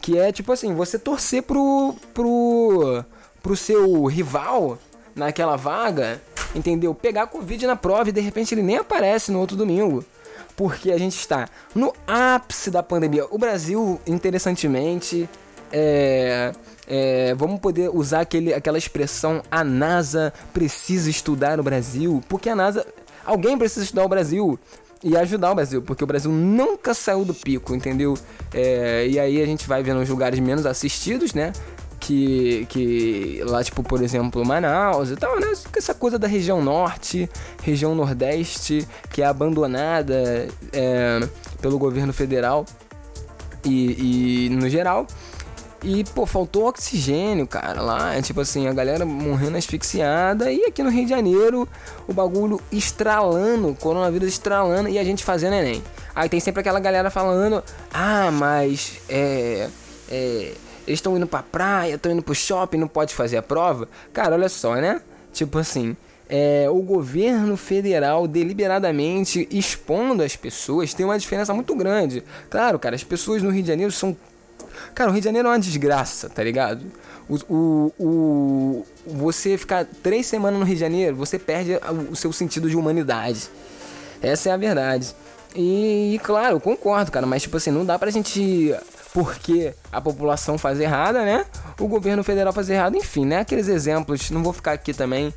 que 0.01 0.17
é 0.17 0.33
tipo 0.33 0.51
assim, 0.51 0.75
você 0.75 0.99
torcer 0.99 1.43
pro, 1.43 1.95
pro, 2.13 3.05
pro 3.41 3.55
seu 3.55 4.05
rival 4.05 4.77
naquela 5.15 5.55
vaga 5.55 6.21
entendeu? 6.57 6.93
Pegar 6.93 7.27
Covid 7.27 7.67
na 7.67 7.75
prova 7.75 8.09
e 8.09 8.11
de 8.11 8.19
repente 8.19 8.53
ele 8.53 8.63
nem 8.63 8.77
aparece 8.77 9.31
no 9.31 9.39
outro 9.39 9.55
domingo. 9.55 10.03
Porque 10.55 10.91
a 10.91 10.97
gente 10.97 11.15
está 11.15 11.47
no 11.75 11.93
ápice 12.07 12.71
da 12.71 12.81
pandemia. 12.81 13.25
O 13.29 13.37
Brasil, 13.37 14.01
interessantemente, 14.07 15.29
é, 15.71 16.51
é, 16.87 17.35
vamos 17.35 17.59
poder 17.59 17.89
usar 17.93 18.21
aquele, 18.21 18.53
aquela 18.53 18.77
expressão: 18.77 19.43
a 19.51 19.63
NASA 19.63 20.33
precisa 20.51 21.09
estudar 21.09 21.59
o 21.59 21.63
Brasil. 21.63 22.23
Porque 22.27 22.49
a 22.49 22.55
NASA. 22.55 22.85
Alguém 23.23 23.57
precisa 23.57 23.83
estudar 23.83 24.05
o 24.05 24.09
Brasil 24.09 24.57
e 25.03 25.15
ajudar 25.15 25.51
o 25.51 25.55
Brasil, 25.55 25.81
porque 25.81 26.03
o 26.03 26.07
Brasil 26.07 26.31
nunca 26.31 26.93
saiu 26.93 27.23
do 27.23 27.33
pico, 27.33 27.75
entendeu? 27.75 28.17
É, 28.53 29.05
e 29.07 29.19
aí 29.19 29.41
a 29.41 29.45
gente 29.45 29.67
vai 29.67 29.83
vendo 29.83 29.99
os 29.99 30.09
lugares 30.09 30.39
menos 30.39 30.65
assistidos, 30.65 31.33
né? 31.33 31.53
Que, 32.07 32.65
que 32.69 33.41
lá, 33.43 33.61
tipo, 33.61 33.83
por 33.83 34.01
exemplo, 34.01 34.45
Manaus 34.45 35.11
e 35.11 35.17
tal, 35.17 35.37
né? 35.41 35.51
Essa 35.75 35.93
coisa 35.93 36.17
da 36.17 36.25
região 36.25 36.63
norte, 36.63 37.29
região 37.61 37.93
nordeste, 37.93 38.87
que 39.11 39.21
é 39.21 39.25
abandonada 39.25 40.47
é, 40.71 41.19
pelo 41.61 41.77
governo 41.77 42.13
federal 42.13 42.65
e, 43.65 44.45
e 44.45 44.49
no 44.51 44.69
geral. 44.69 45.05
E, 45.83 46.05
pô, 46.05 46.25
faltou 46.25 46.67
oxigênio, 46.69 47.45
cara, 47.45 47.81
lá. 47.81 48.15
É 48.15 48.21
tipo 48.21 48.39
assim, 48.39 48.69
a 48.69 48.73
galera 48.73 49.05
morrendo 49.05 49.57
asfixiada. 49.57 50.49
E 50.49 50.63
aqui 50.63 50.81
no 50.81 50.89
Rio 50.89 51.03
de 51.03 51.09
Janeiro, 51.09 51.67
o 52.07 52.13
bagulho 52.13 52.61
estralando, 52.71 53.75
coronavírus 53.75 54.29
estralando 54.29 54.87
e 54.87 54.97
a 54.97 55.03
gente 55.03 55.25
fazendo 55.25 55.55
Enem. 55.55 55.83
Aí 56.15 56.29
tem 56.29 56.39
sempre 56.39 56.61
aquela 56.61 56.79
galera 56.79 57.09
falando: 57.09 57.61
ah, 57.93 58.31
mas 58.31 58.93
é. 59.09 59.67
é 60.09 60.53
eles 60.87 60.99
estão 60.99 61.15
indo 61.17 61.27
pra 61.27 61.43
praia, 61.43 61.95
estão 61.95 62.11
indo 62.11 62.23
pro 62.23 62.33
shopping, 62.33 62.77
não 62.77 62.87
pode 62.87 63.13
fazer 63.13 63.37
a 63.37 63.41
prova. 63.41 63.87
Cara, 64.13 64.35
olha 64.35 64.49
só, 64.49 64.75
né? 64.75 65.01
Tipo 65.33 65.59
assim, 65.59 65.95
é, 66.29 66.67
o 66.69 66.81
governo 66.81 67.55
federal 67.57 68.27
deliberadamente 68.27 69.47
expondo 69.51 70.23
as 70.23 70.35
pessoas 70.35 70.93
tem 70.93 71.05
uma 71.05 71.19
diferença 71.19 71.53
muito 71.53 71.75
grande. 71.75 72.23
Claro, 72.49 72.79
cara, 72.79 72.95
as 72.95 73.03
pessoas 73.03 73.43
no 73.43 73.49
Rio 73.49 73.61
de 73.61 73.67
Janeiro 73.67 73.91
são 73.91 74.15
Cara, 74.93 75.09
o 75.09 75.13
Rio 75.13 75.21
de 75.21 75.25
Janeiro 75.25 75.47
é 75.47 75.51
uma 75.51 75.59
desgraça, 75.59 76.29
tá 76.29 76.43
ligado? 76.43 76.85
O, 77.29 77.35
o, 77.49 77.93
o, 77.99 78.85
você 79.05 79.57
ficar 79.57 79.85
três 80.01 80.25
semanas 80.25 80.59
no 80.59 80.65
Rio 80.65 80.75
de 80.75 80.81
Janeiro, 80.81 81.15
você 81.15 81.37
perde 81.37 81.79
o 82.09 82.15
seu 82.15 82.31
sentido 82.31 82.69
de 82.69 82.75
humanidade. 82.75 83.49
Essa 84.21 84.49
é 84.49 84.51
a 84.53 84.57
verdade. 84.57 85.15
E, 85.55 86.15
e, 86.15 86.19
claro, 86.19 86.59
concordo, 86.59 87.11
cara, 87.11 87.25
mas 87.25 87.41
tipo 87.41 87.57
assim, 87.57 87.71
não 87.71 87.85
dá 87.85 87.97
pra 87.97 88.11
gente. 88.11 88.73
Porque 89.17 89.73
a 89.91 89.99
população 89.99 90.59
faz 90.59 90.79
errada, 90.79 91.25
né? 91.25 91.43
O 91.79 91.87
governo 91.87 92.23
federal 92.23 92.53
faz 92.53 92.69
errado, 92.69 92.95
enfim, 92.95 93.25
né? 93.25 93.39
Aqueles 93.39 93.67
exemplos, 93.67 94.29
não 94.29 94.43
vou 94.43 94.53
ficar 94.53 94.73
aqui 94.73 94.93
também 94.93 95.33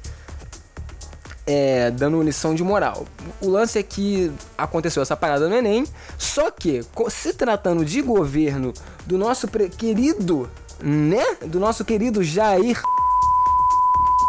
é, 1.46 1.90
dando 1.90 2.22
lição 2.22 2.54
de 2.54 2.62
moral. 2.62 3.06
O 3.40 3.48
lance 3.48 3.78
é 3.78 3.82
que 3.82 4.30
aconteceu 4.58 5.02
essa 5.02 5.16
parada 5.16 5.48
no 5.48 5.54
Enem, 5.54 5.86
só 6.18 6.50
que, 6.50 6.84
se 7.08 7.32
tratando 7.32 7.82
de 7.82 8.02
governo 8.02 8.74
do 9.06 9.16
nosso 9.16 9.48
querido, 9.48 10.50
né? 10.82 11.24
Do 11.46 11.58
nosso 11.58 11.82
querido 11.82 12.22
Jair 12.22 12.82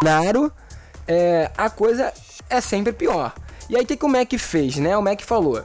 Naro, 0.02 0.50
é, 1.06 1.52
a 1.58 1.70
coisa 1.70 2.14
é 2.50 2.62
sempre 2.62 2.94
pior. 2.94 3.34
E 3.70 3.76
aí 3.76 3.84
o 3.84 3.86
que, 3.86 3.98
que 3.98 4.06
o 4.06 4.08
MEC 4.08 4.38
fez, 4.38 4.78
né? 4.78 4.96
O 4.96 5.02
MEC 5.02 5.26
falou. 5.26 5.62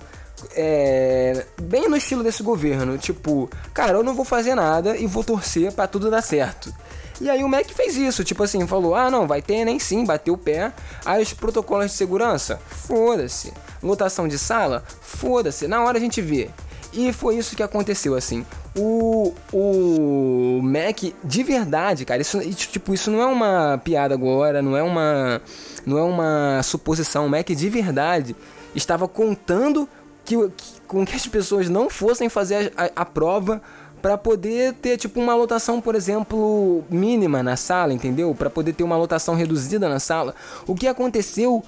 É, 0.55 1.47
bem 1.63 1.89
no 1.89 1.97
estilo 1.97 2.23
desse 2.23 2.43
governo, 2.43 2.99
tipo, 2.99 3.49
cara, 3.73 3.99
eu 3.99 4.03
não 4.03 4.15
vou 4.15 4.25
fazer 4.25 4.55
nada 4.55 4.97
e 4.97 5.07
vou 5.07 5.25
torcer 5.25 5.73
para 5.73 5.87
tudo 5.87 6.11
dar 6.11 6.23
certo. 6.23 6.73
E 7.21 7.31
aí 7.31 7.43
o 7.43 7.49
Mac 7.49 7.67
fez 7.71 7.97
isso, 7.97 8.23
tipo 8.23 8.43
assim, 8.43 8.67
falou: 8.67 8.95
ah, 8.95 9.11
não, 9.11 9.27
vai 9.27 9.41
ter 9.41 9.65
nem 9.65 9.79
sim, 9.79 10.05
bateu 10.05 10.35
o 10.35 10.39
pé. 10.39 10.73
Aí 11.05 11.23
os 11.23 11.33
protocolos 11.33 11.87
de 11.87 11.93
segurança, 11.93 12.61
foda-se. 12.67 13.53
Lotação 13.83 14.29
de 14.29 14.39
sala, 14.39 14.85
foda-se. 15.01 15.67
Na 15.67 15.83
hora 15.83 15.97
a 15.97 16.01
gente 16.01 16.21
vê. 16.21 16.51
E 16.93 17.13
foi 17.13 17.37
isso 17.37 17.57
que 17.57 17.63
aconteceu, 17.63 18.15
assim. 18.15 18.45
O, 18.75 19.35
o 19.53 20.61
Mac, 20.63 21.13
de 21.23 21.43
verdade, 21.43 22.05
cara, 22.05 22.23
isso, 22.23 22.41
tipo, 22.55 22.95
isso 22.95 23.11
não 23.11 23.21
é 23.21 23.27
uma 23.27 23.81
piada 23.83 24.15
agora, 24.15 24.63
não 24.63 24.77
é 24.77 24.83
uma, 24.83 25.43
não 25.85 25.99
é 25.99 26.03
uma 26.03 26.63
suposição. 26.63 27.27
O 27.27 27.29
Mac, 27.29 27.49
de 27.49 27.69
verdade, 27.69 28.37
estava 28.75 29.07
contando 29.09 29.89
que, 30.27 30.37
que 30.51 30.77
com 30.87 31.05
que 31.05 31.17
as 31.17 31.27
pessoas 31.27 31.69
não 31.69 31.91
fossem 31.91 32.29
fazer 32.29 32.73
a, 32.77 32.85
a, 32.85 32.91
a 32.97 33.05
prova 33.05 33.61
para 34.01 34.17
poder 34.17 34.75
ter 34.75 34.97
tipo 34.97 35.21
uma 35.21 35.35
lotação, 35.35 35.81
por 35.81 35.95
exemplo, 35.95 36.85
mínima 36.89 37.43
na 37.43 37.57
sala, 37.57 37.93
entendeu? 37.93 38.35
Para 38.35 38.51
poder 38.51 38.73
ter 38.73 38.85
uma 38.85 38.97
lotação 38.97 39.35
reduzida 39.35 39.89
na 39.89 39.99
sala. 39.99 40.35
O 40.67 40.75
que 40.75 40.87
aconteceu? 40.87 41.63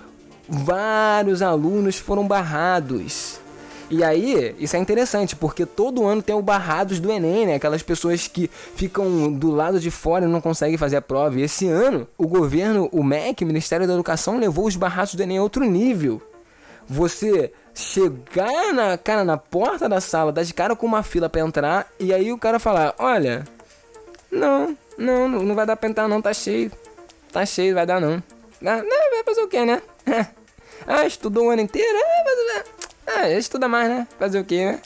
Vários 0.49 1.43
alunos 1.43 1.99
foram 1.99 2.27
barrados. 2.27 3.41
E 3.91 4.05
aí, 4.05 4.55
isso 4.59 4.77
é 4.77 4.79
interessante, 4.79 5.35
porque 5.35 5.65
todo 5.65 6.07
ano 6.07 6.23
tem 6.23 6.35
o 6.35 6.43
barrados 6.43 7.01
do 7.01 7.11
Enem, 7.11 7.47
né? 7.47 7.55
Aquelas 7.55 7.83
pessoas 7.83 8.29
que 8.29 8.51
ficam 8.77 9.33
do 9.33 9.51
lado 9.51 9.81
de 9.81 9.91
fora 9.91 10.27
e 10.27 10.29
não 10.29 10.43
conseguem 10.43 10.77
fazer 10.77 10.97
a 10.97 11.03
prova. 11.03 11.41
E 11.41 11.43
esse 11.43 11.67
ano, 11.67 12.07
o 12.17 12.27
governo, 12.27 12.89
o 12.93 13.03
MEC, 13.03 13.43
o 13.43 13.47
Ministério 13.47 13.87
da 13.87 13.95
Educação, 13.95 14.39
levou 14.39 14.67
os 14.67 14.77
barrados 14.77 15.15
do 15.15 15.23
Enem 15.23 15.39
a 15.39 15.43
outro 15.43 15.65
nível. 15.65 16.23
Você 16.87 17.53
chegar 17.79 18.75
na 18.75 18.99
cara 18.99 19.25
na 19.25 19.37
porta 19.37 19.89
da 19.89 20.01
sala, 20.01 20.33
de 20.33 20.53
cara 20.53 20.75
com 20.75 20.85
uma 20.85 21.05
fila 21.05 21.29
para 21.29 21.41
entrar 21.41 21.87
e 21.99 22.13
aí 22.13 22.33
o 22.33 22.39
cara 22.39 22.59
falar: 22.59 22.95
"Olha, 22.99 23.45
não, 24.31 24.77
não, 24.99 25.29
não 25.29 25.55
vai 25.55 25.65
dar 25.65 25.77
pra 25.77 25.89
entrar 25.89 26.09
não, 26.09 26.21
tá 26.21 26.35
cheio. 26.35 26.73
Tá 27.33 27.47
cheio, 27.47 27.75
vai 27.75 27.87
dar 27.87 28.01
não". 28.01 28.23
Ah, 28.61 28.83
não, 28.83 29.11
vai 29.13 29.25
fazer 29.25 29.43
o 29.43 29.49
quê, 29.49 29.65
né? 29.65 29.81
ah, 30.87 31.07
estudou 31.07 31.47
o 31.47 31.51
ano 31.51 31.63
inteiro? 31.63 31.99
Ah, 33.07 33.21
ah 33.21 33.31
estuda 33.31 33.69
mais, 33.69 33.89
né? 33.89 34.09
Fazer 34.19 34.41
o 34.41 34.45
quê, 34.45 34.65
né? 34.67 34.81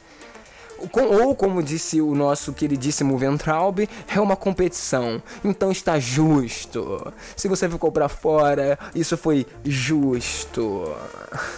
Ou, 0.93 1.35
como 1.35 1.63
disse 1.63 2.01
o 2.01 2.13
nosso 2.13 2.53
queridíssimo 2.53 3.17
Ventralbe, 3.17 3.89
é 4.09 4.21
uma 4.21 4.35
competição, 4.35 5.23
então 5.45 5.71
está 5.71 5.97
justo. 5.99 7.13
Se 7.37 7.47
você 7.47 7.69
ficou 7.69 7.93
para 7.93 8.09
fora, 8.09 8.77
isso 8.93 9.17
foi 9.17 9.47
justo. 9.65 10.85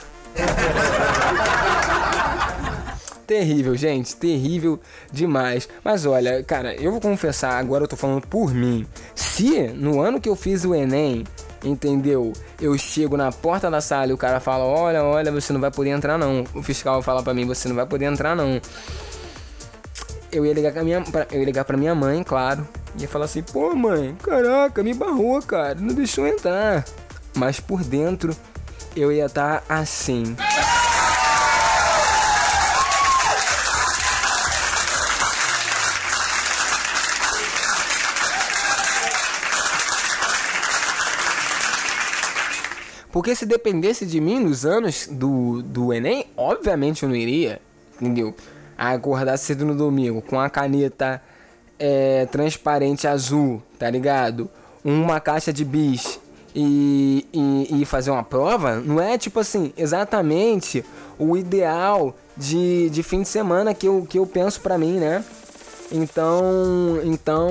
terrível, 3.27 3.77
gente, 3.77 4.15
terrível 4.17 4.79
demais. 5.11 5.69
Mas 5.83 6.07
olha, 6.07 6.43
cara, 6.45 6.75
eu 6.75 6.93
vou 6.93 7.01
confessar, 7.01 7.59
agora 7.59 7.85
eu 7.85 7.89
tô 7.89 7.97
falando 7.97 8.27
por 8.27 8.55
mim. 8.55 8.87
Se 9.15 9.69
no 9.69 10.01
ano 10.01 10.21
que 10.21 10.29
eu 10.29 10.37
fiz 10.37 10.65
o 10.65 10.75
Enem, 10.75 11.25
entendeu? 11.65 12.33
Eu 12.61 12.77
chego 12.79 13.17
na 13.17 13.33
porta 13.33 13.71
da 13.71 13.81
sala 13.81 14.09
e 14.09 14.13
o 14.13 14.19
cara 14.19 14.41
fala: 14.41 14.65
Olha, 14.65 15.03
olha, 15.03 15.33
você 15.33 15.53
não 15.53 15.61
vai 15.61 15.71
poder 15.71 15.91
entrar, 15.91 16.19
não. 16.19 16.45
O 16.55 16.63
fiscal 16.63 17.03
fala 17.03 17.23
para 17.23 17.35
mim: 17.35 17.47
Você 17.47 17.69
não 17.69 17.77
vai 17.77 17.87
poder 17.87 18.05
entrar, 18.05 18.37
não. 18.37 18.61
Eu 20.31 20.45
ia 20.45 20.53
ligar 20.53 20.73
pra 20.73 20.83
minha, 20.83 21.01
pra, 21.01 21.27
eu 21.31 21.41
ia 21.41 21.47
ligar 21.47 21.65
pra 21.65 21.77
minha 21.77 21.95
mãe, 21.95 22.23
claro. 22.23 22.67
Ia 22.99 23.09
falar 23.09 23.25
assim: 23.25 23.43
Pô, 23.43 23.75
mãe, 23.75 24.17
caraca, 24.23 24.83
me 24.83 24.95
barrou, 24.95 25.41
cara, 25.43 25.75
não 25.75 25.95
deixou 25.95 26.27
entrar. 26.27 26.85
Mas 27.37 27.59
por 27.59 27.83
dentro 27.83 28.37
eu 28.97 29.13
ia 29.13 29.27
estar 29.27 29.61
tá 29.61 29.75
assim. 29.75 30.37
Porque 43.11 43.37
se 43.37 43.47
dependesse 43.47 44.05
de 44.05 44.21
mim 44.21 44.41
nos 44.41 44.67
anos 44.67 45.07
do, 45.07 45.63
do 45.63 45.93
Enem, 45.93 46.27
obviamente 46.37 47.05
eu 47.05 47.09
não 47.09 47.15
iria, 47.15 47.61
entendeu? 47.95 48.35
Acordar 48.77 49.37
cedo 49.37 49.65
no 49.65 49.77
domingo 49.77 50.21
com 50.21 50.41
a 50.41 50.51
caneta 50.51 51.23
é, 51.79 52.27
transparente 52.27 53.07
azul, 53.07 53.63
tá 53.79 53.89
ligado? 53.89 54.51
Uma 54.85 55.21
caixa 55.21 55.53
de 55.53 55.65
bis 55.65 56.19
e, 56.55 57.27
e, 57.33 57.83
e, 57.83 57.85
fazer 57.85 58.11
uma 58.11 58.23
prova, 58.23 58.77
não 58.77 59.01
é 59.01 59.19
tipo 59.19 59.41
assim, 59.41 59.73
exatamente 59.77 60.85
o 61.19 61.37
ideal 61.37 62.15
de, 62.37 62.89
de 62.91 63.03
fim 63.03 63.23
de 63.23 63.29
semana 63.29 63.75
que 63.75 63.87
eu, 63.87 64.07
que 64.09 64.19
eu 64.19 64.27
penso 64.27 64.61
pra 64.61 64.79
mim, 64.79 64.99
né? 64.99 65.25
Então, 65.91 67.01
então, 67.05 67.49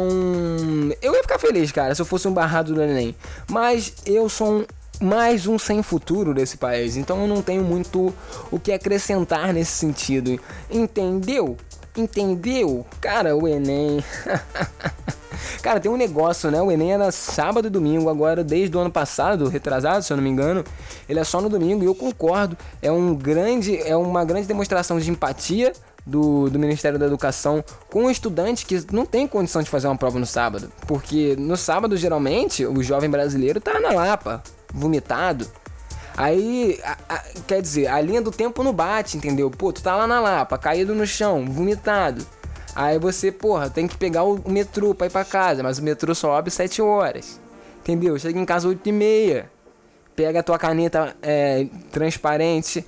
eu 1.01 1.13
ia 1.13 1.22
ficar 1.22 1.39
feliz, 1.39 1.72
cara, 1.72 1.93
se 1.93 2.01
eu 2.01 2.05
fosse 2.05 2.27
um 2.27 2.33
barrado 2.33 2.74
do 2.74 2.81
Enem. 2.81 3.15
Mas 3.50 3.93
eu 4.05 4.27
sou 4.27 4.62
um, 4.62 4.65
mais 5.01 5.48
um 5.48 5.57
sem 5.60 5.83
futuro 5.83 6.33
desse 6.33 6.57
país, 6.57 6.98
então 6.98 7.22
eu 7.22 7.27
não 7.27 7.41
tenho 7.41 7.63
muito 7.63 8.13
o 8.51 8.60
que 8.60 8.72
acrescentar 8.72 9.53
nesse 9.53 9.72
sentido. 9.72 10.39
Entendeu? 10.69 11.57
Entendeu? 11.96 12.86
Cara, 13.00 13.36
o 13.36 13.48
Enem. 13.48 14.04
Cara, 15.62 15.80
tem 15.80 15.92
um 15.92 15.98
negócio, 15.98 16.52
né? 16.52 16.62
O 16.62 16.72
Enem 16.72 16.94
era 16.94 17.12
sábado 17.12 17.68
e 17.68 17.70
domingo, 17.70 18.10
agora 18.10 18.44
desde 18.44 18.76
o 18.76 18.80
ano 18.80 18.92
passado, 18.92 19.48
retrasado, 19.48 20.04
se 20.04 20.12
eu 20.12 20.18
não 20.18 20.24
me 20.24 20.30
engano, 20.30 20.64
ele 21.08 21.20
é 21.20 21.24
só 21.24 21.40
no 21.40 21.50
domingo 21.50 21.84
e 21.84 21.88
eu 21.88 21.96
concordo. 21.96 22.58
É 22.82 22.92
um 22.92 23.16
grande, 23.16 23.78
é 23.78 23.96
uma 23.96 24.26
grande 24.26 24.48
demonstração 24.48 25.00
de 25.00 25.10
empatia 25.10 25.74
do, 26.06 26.50
do 26.50 26.60
Ministério 26.60 27.00
da 27.00 27.06
Educação 27.06 27.64
com 27.90 28.06
um 28.06 28.12
estudante 28.12 28.66
que 28.66 28.86
não 28.92 29.06
tem 29.06 29.28
condição 29.28 29.62
de 29.62 29.70
fazer 29.70 29.88
uma 29.88 29.98
prova 29.98 30.20
no 30.20 30.26
sábado. 30.26 30.72
Porque 30.88 31.36
no 31.38 31.56
sábado, 31.56 31.96
geralmente, 31.96 32.66
o 32.66 32.84
jovem 32.84 33.10
brasileiro 33.10 33.62
tá 33.62 33.80
na 33.80 33.92
Lapa, 33.92 34.44
vomitado. 34.74 35.48
Aí, 36.15 36.79
a, 36.84 36.98
a, 37.10 37.20
quer 37.48 37.62
dizer, 37.62 37.88
a 37.88 38.00
linha 38.00 38.22
do 38.22 38.32
tempo 38.32 38.63
não 38.63 38.74
bate, 38.74 39.17
entendeu? 39.17 39.50
Pô, 39.50 39.74
tu 39.74 39.82
tá 39.82 39.96
lá 39.96 40.05
na 40.05 40.20
Lapa, 40.20 40.58
caído 40.58 40.93
no 40.93 41.08
chão, 41.08 41.46
vomitado. 41.46 42.25
Aí 42.75 42.98
você, 42.98 43.32
porra, 43.32 43.70
tem 43.70 43.88
que 43.88 43.98
pegar 43.98 44.24
o 44.24 44.41
metrô 44.50 44.96
pra 44.96 45.08
ir 45.08 45.10
pra 45.10 45.25
casa, 45.25 45.62
mas 45.62 45.77
o 45.77 45.84
metrô 45.84 46.13
só 46.13 46.36
abre 46.36 46.51
7 46.51 46.82
horas. 46.82 47.39
Entendeu? 47.82 48.17
Chega 48.17 48.39
em 48.39 48.46
casa 48.46 48.67
8 48.67 48.88
e 48.88 48.91
meia. 48.91 49.51
Pega 50.15 50.39
a 50.39 50.43
tua 50.43 50.60
caneta 50.60 51.15
é, 51.22 51.67
transparente 51.91 52.86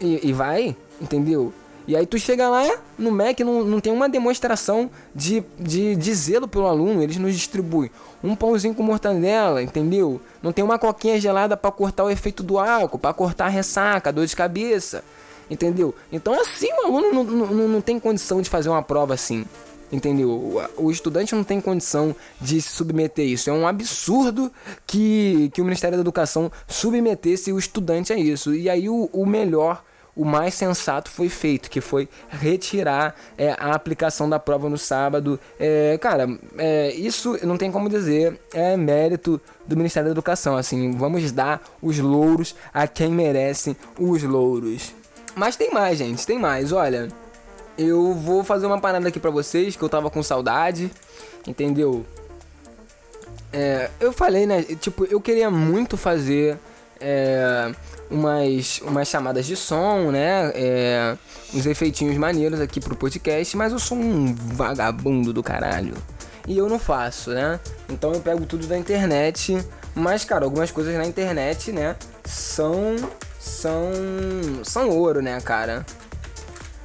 e, 0.00 0.28
e 0.28 0.32
vai, 0.32 0.76
entendeu? 1.00 1.52
E 1.90 1.96
aí 1.96 2.06
tu 2.06 2.16
chega 2.20 2.48
lá 2.48 2.62
no 2.96 3.10
MEC, 3.10 3.42
não, 3.42 3.64
não 3.64 3.80
tem 3.80 3.92
uma 3.92 4.08
demonstração 4.08 4.88
de, 5.12 5.42
de, 5.58 5.96
de 5.96 6.14
zelo 6.14 6.46
pelo 6.46 6.68
aluno, 6.68 7.02
eles 7.02 7.16
nos 7.16 7.34
distribuem 7.34 7.90
um 8.22 8.36
pãozinho 8.36 8.72
com 8.72 8.80
mortadela, 8.84 9.60
entendeu? 9.60 10.20
Não 10.40 10.52
tem 10.52 10.64
uma 10.64 10.78
coquinha 10.78 11.18
gelada 11.18 11.56
para 11.56 11.72
cortar 11.72 12.04
o 12.04 12.10
efeito 12.10 12.44
do 12.44 12.60
álcool, 12.60 12.96
para 12.96 13.12
cortar 13.12 13.46
a 13.46 13.48
ressaca, 13.48 14.10
a 14.10 14.12
dor 14.12 14.24
de 14.24 14.36
cabeça, 14.36 15.02
entendeu? 15.50 15.92
Então 16.12 16.40
assim 16.40 16.68
o 16.72 16.86
aluno 16.86 17.12
não, 17.12 17.24
não, 17.24 17.68
não 17.68 17.80
tem 17.80 17.98
condição 17.98 18.40
de 18.40 18.48
fazer 18.48 18.68
uma 18.68 18.84
prova 18.84 19.14
assim. 19.14 19.44
Entendeu? 19.90 20.62
O, 20.76 20.92
estudante 20.92 21.34
não 21.34 21.42
tem 21.42 21.60
condição 21.60 22.14
de 22.40 22.62
se 22.62 22.68
submeter 22.68 23.24
a 23.24 23.28
isso. 23.28 23.50
É 23.50 23.52
um 23.52 23.66
absurdo 23.66 24.52
que, 24.86 25.50
que 25.52 25.60
o 25.60 25.64
Ministério 25.64 25.96
da 25.98 26.02
Educação 26.02 26.52
submetesse 26.68 27.52
o 27.52 27.58
estudante 27.58 28.12
a 28.12 28.16
isso. 28.16 28.54
E 28.54 28.70
aí 28.70 28.88
o, 28.88 29.10
o 29.12 29.26
melhor 29.26 29.82
o 30.14 30.24
mais 30.24 30.54
sensato 30.54 31.10
foi 31.10 31.28
feito, 31.28 31.70
que 31.70 31.80
foi 31.80 32.08
retirar 32.28 33.14
é, 33.38 33.52
a 33.58 33.74
aplicação 33.74 34.28
da 34.28 34.38
prova 34.38 34.68
no 34.68 34.78
sábado. 34.78 35.38
É, 35.58 35.98
cara, 35.98 36.28
é, 36.58 36.92
isso 36.92 37.38
não 37.46 37.56
tem 37.56 37.70
como 37.70 37.88
dizer, 37.88 38.40
é 38.52 38.76
mérito 38.76 39.40
do 39.66 39.76
Ministério 39.76 40.08
da 40.08 40.12
Educação. 40.12 40.56
Assim, 40.56 40.92
vamos 40.92 41.30
dar 41.32 41.62
os 41.80 41.98
louros 41.98 42.54
a 42.72 42.86
quem 42.86 43.10
merece 43.10 43.76
os 43.98 44.22
louros. 44.22 44.94
Mas 45.34 45.56
tem 45.56 45.72
mais, 45.72 45.98
gente, 45.98 46.26
tem 46.26 46.38
mais. 46.38 46.72
Olha, 46.72 47.08
eu 47.78 48.14
vou 48.14 48.44
fazer 48.44 48.66
uma 48.66 48.80
parada 48.80 49.08
aqui 49.08 49.18
pra 49.18 49.30
vocês 49.30 49.76
que 49.76 49.82
eu 49.82 49.88
tava 49.88 50.10
com 50.10 50.22
saudade, 50.22 50.90
entendeu? 51.46 52.04
É, 53.52 53.90
eu 54.00 54.12
falei, 54.12 54.46
né? 54.46 54.62
Tipo, 54.62 55.04
eu 55.06 55.20
queria 55.20 55.50
muito 55.50 55.96
fazer 55.96 56.58
é, 57.00 57.72
umas, 58.10 58.80
umas 58.82 59.08
chamadas 59.08 59.46
de 59.46 59.56
som, 59.56 60.10
né? 60.10 60.52
É, 60.54 61.16
uns 61.54 61.66
efeitinhos 61.66 62.16
maneiros 62.16 62.60
aqui 62.60 62.80
pro 62.80 62.94
podcast, 62.94 63.56
mas 63.56 63.72
eu 63.72 63.78
sou 63.78 63.96
um 63.96 64.34
vagabundo 64.34 65.32
do 65.32 65.42
caralho. 65.42 65.94
E 66.46 66.58
eu 66.58 66.68
não 66.68 66.78
faço, 66.78 67.30
né? 67.30 67.58
Então 67.88 68.12
eu 68.12 68.20
pego 68.20 68.44
tudo 68.44 68.66
da 68.66 68.76
internet. 68.76 69.58
Mas, 69.94 70.24
cara, 70.24 70.44
algumas 70.44 70.70
coisas 70.70 70.94
na 70.94 71.06
internet, 71.06 71.72
né? 71.72 71.96
São. 72.24 72.96
São. 73.38 73.90
São 74.62 74.90
ouro, 74.90 75.22
né, 75.22 75.40
cara? 75.40 75.84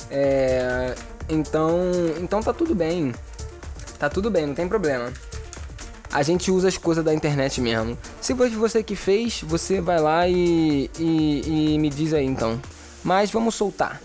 É. 0.10 0.96
Então. 1.28 1.92
Então 2.22 2.42
tá 2.42 2.54
tudo 2.54 2.76
bem. 2.76 3.14
Tá 3.98 4.10
tudo 4.10 4.30
bem, 4.30 4.46
não 4.46 4.54
tem 4.54 4.68
problema 4.68 5.12
a 6.16 6.24
gente 6.24 6.50
usa 6.50 6.70
as 6.70 6.78
coisas 6.78 7.04
da 7.04 7.14
internet 7.14 7.60
mesmo. 7.60 7.98
Se 8.22 8.34
foi 8.34 8.50
você 8.52 8.82
que 8.82 8.96
fez, 8.96 9.42
você 9.42 9.82
vai 9.82 10.00
lá 10.00 10.26
e, 10.30 10.90
e, 10.98 11.74
e 11.74 11.78
me 11.78 11.90
diz 11.90 12.14
aí 12.14 12.26
então. 12.26 12.58
Mas 13.04 13.30
vamos 13.32 13.54
soltar. 13.54 14.02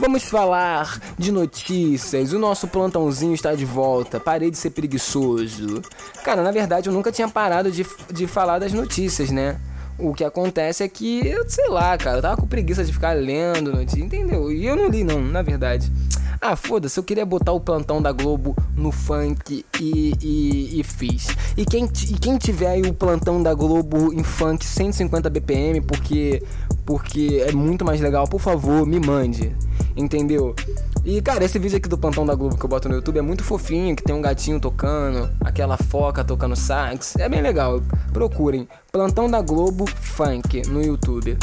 Vamos 0.00 0.22
falar 0.24 0.98
de 1.18 1.30
notícias. 1.30 2.32
O 2.32 2.38
nosso 2.38 2.66
plantãozinho 2.66 3.34
está 3.34 3.54
de 3.54 3.66
volta. 3.66 4.18
Parei 4.18 4.50
de 4.50 4.56
ser 4.56 4.70
preguiçoso. 4.70 5.82
Cara, 6.24 6.42
na 6.42 6.50
verdade 6.50 6.88
eu 6.88 6.92
nunca 6.92 7.12
tinha 7.12 7.28
parado 7.28 7.70
de, 7.70 7.86
de 8.10 8.26
falar 8.26 8.58
das 8.58 8.72
notícias, 8.72 9.30
né? 9.30 9.60
O 9.98 10.14
que 10.14 10.24
acontece 10.24 10.82
é 10.82 10.88
que, 10.88 11.26
eu 11.26 11.46
sei 11.46 11.68
lá, 11.68 11.98
cara, 11.98 12.16
eu 12.16 12.22
tava 12.22 12.38
com 12.38 12.46
preguiça 12.46 12.82
de 12.82 12.90
ficar 12.90 13.12
lendo 13.12 13.72
notícias, 13.72 14.02
entendeu? 14.02 14.50
E 14.50 14.64
eu 14.64 14.74
não 14.74 14.88
li, 14.88 15.04
não, 15.04 15.20
na 15.20 15.42
verdade. 15.42 15.92
Ah, 16.40 16.56
foda-se, 16.56 16.98
eu 16.98 17.04
queria 17.04 17.26
botar 17.26 17.52
o 17.52 17.60
plantão 17.60 18.00
da 18.00 18.10
Globo 18.10 18.56
no 18.74 18.90
funk 18.90 19.62
e, 19.78 20.14
e, 20.22 20.80
e 20.80 20.82
fiz. 20.82 21.26
E 21.54 21.66
quem, 21.66 21.84
e 21.84 22.14
quem 22.18 22.38
tiver 22.38 22.68
aí 22.68 22.82
o 22.82 22.94
plantão 22.94 23.42
da 23.42 23.52
Globo 23.52 24.10
em 24.14 24.22
funk 24.22 24.64
150 24.64 25.28
BPM, 25.28 25.82
porque, 25.82 26.42
porque 26.90 27.40
é 27.46 27.52
muito 27.52 27.84
mais 27.84 28.00
legal, 28.00 28.26
por 28.26 28.40
favor, 28.40 28.84
me 28.84 28.98
mande. 28.98 29.56
Entendeu? 29.96 30.56
E, 31.04 31.22
cara, 31.22 31.44
esse 31.44 31.56
vídeo 31.56 31.78
aqui 31.78 31.88
do 31.88 31.96
plantão 31.96 32.26
da 32.26 32.34
Globo 32.34 32.56
que 32.56 32.64
eu 32.64 32.68
boto 32.68 32.88
no 32.88 32.96
YouTube 32.96 33.16
é 33.16 33.22
muito 33.22 33.44
fofinho, 33.44 33.94
que 33.94 34.02
tem 34.02 34.12
um 34.12 34.20
gatinho 34.20 34.58
tocando, 34.58 35.30
aquela 35.40 35.76
foca 35.76 36.24
tocando 36.24 36.56
sax. 36.56 37.14
É 37.14 37.28
bem 37.28 37.40
legal. 37.40 37.80
Procurem. 38.12 38.66
Plantão 38.90 39.30
da 39.30 39.40
Globo 39.40 39.86
Funk 39.86 40.62
no 40.66 40.82
YouTube. 40.82 41.38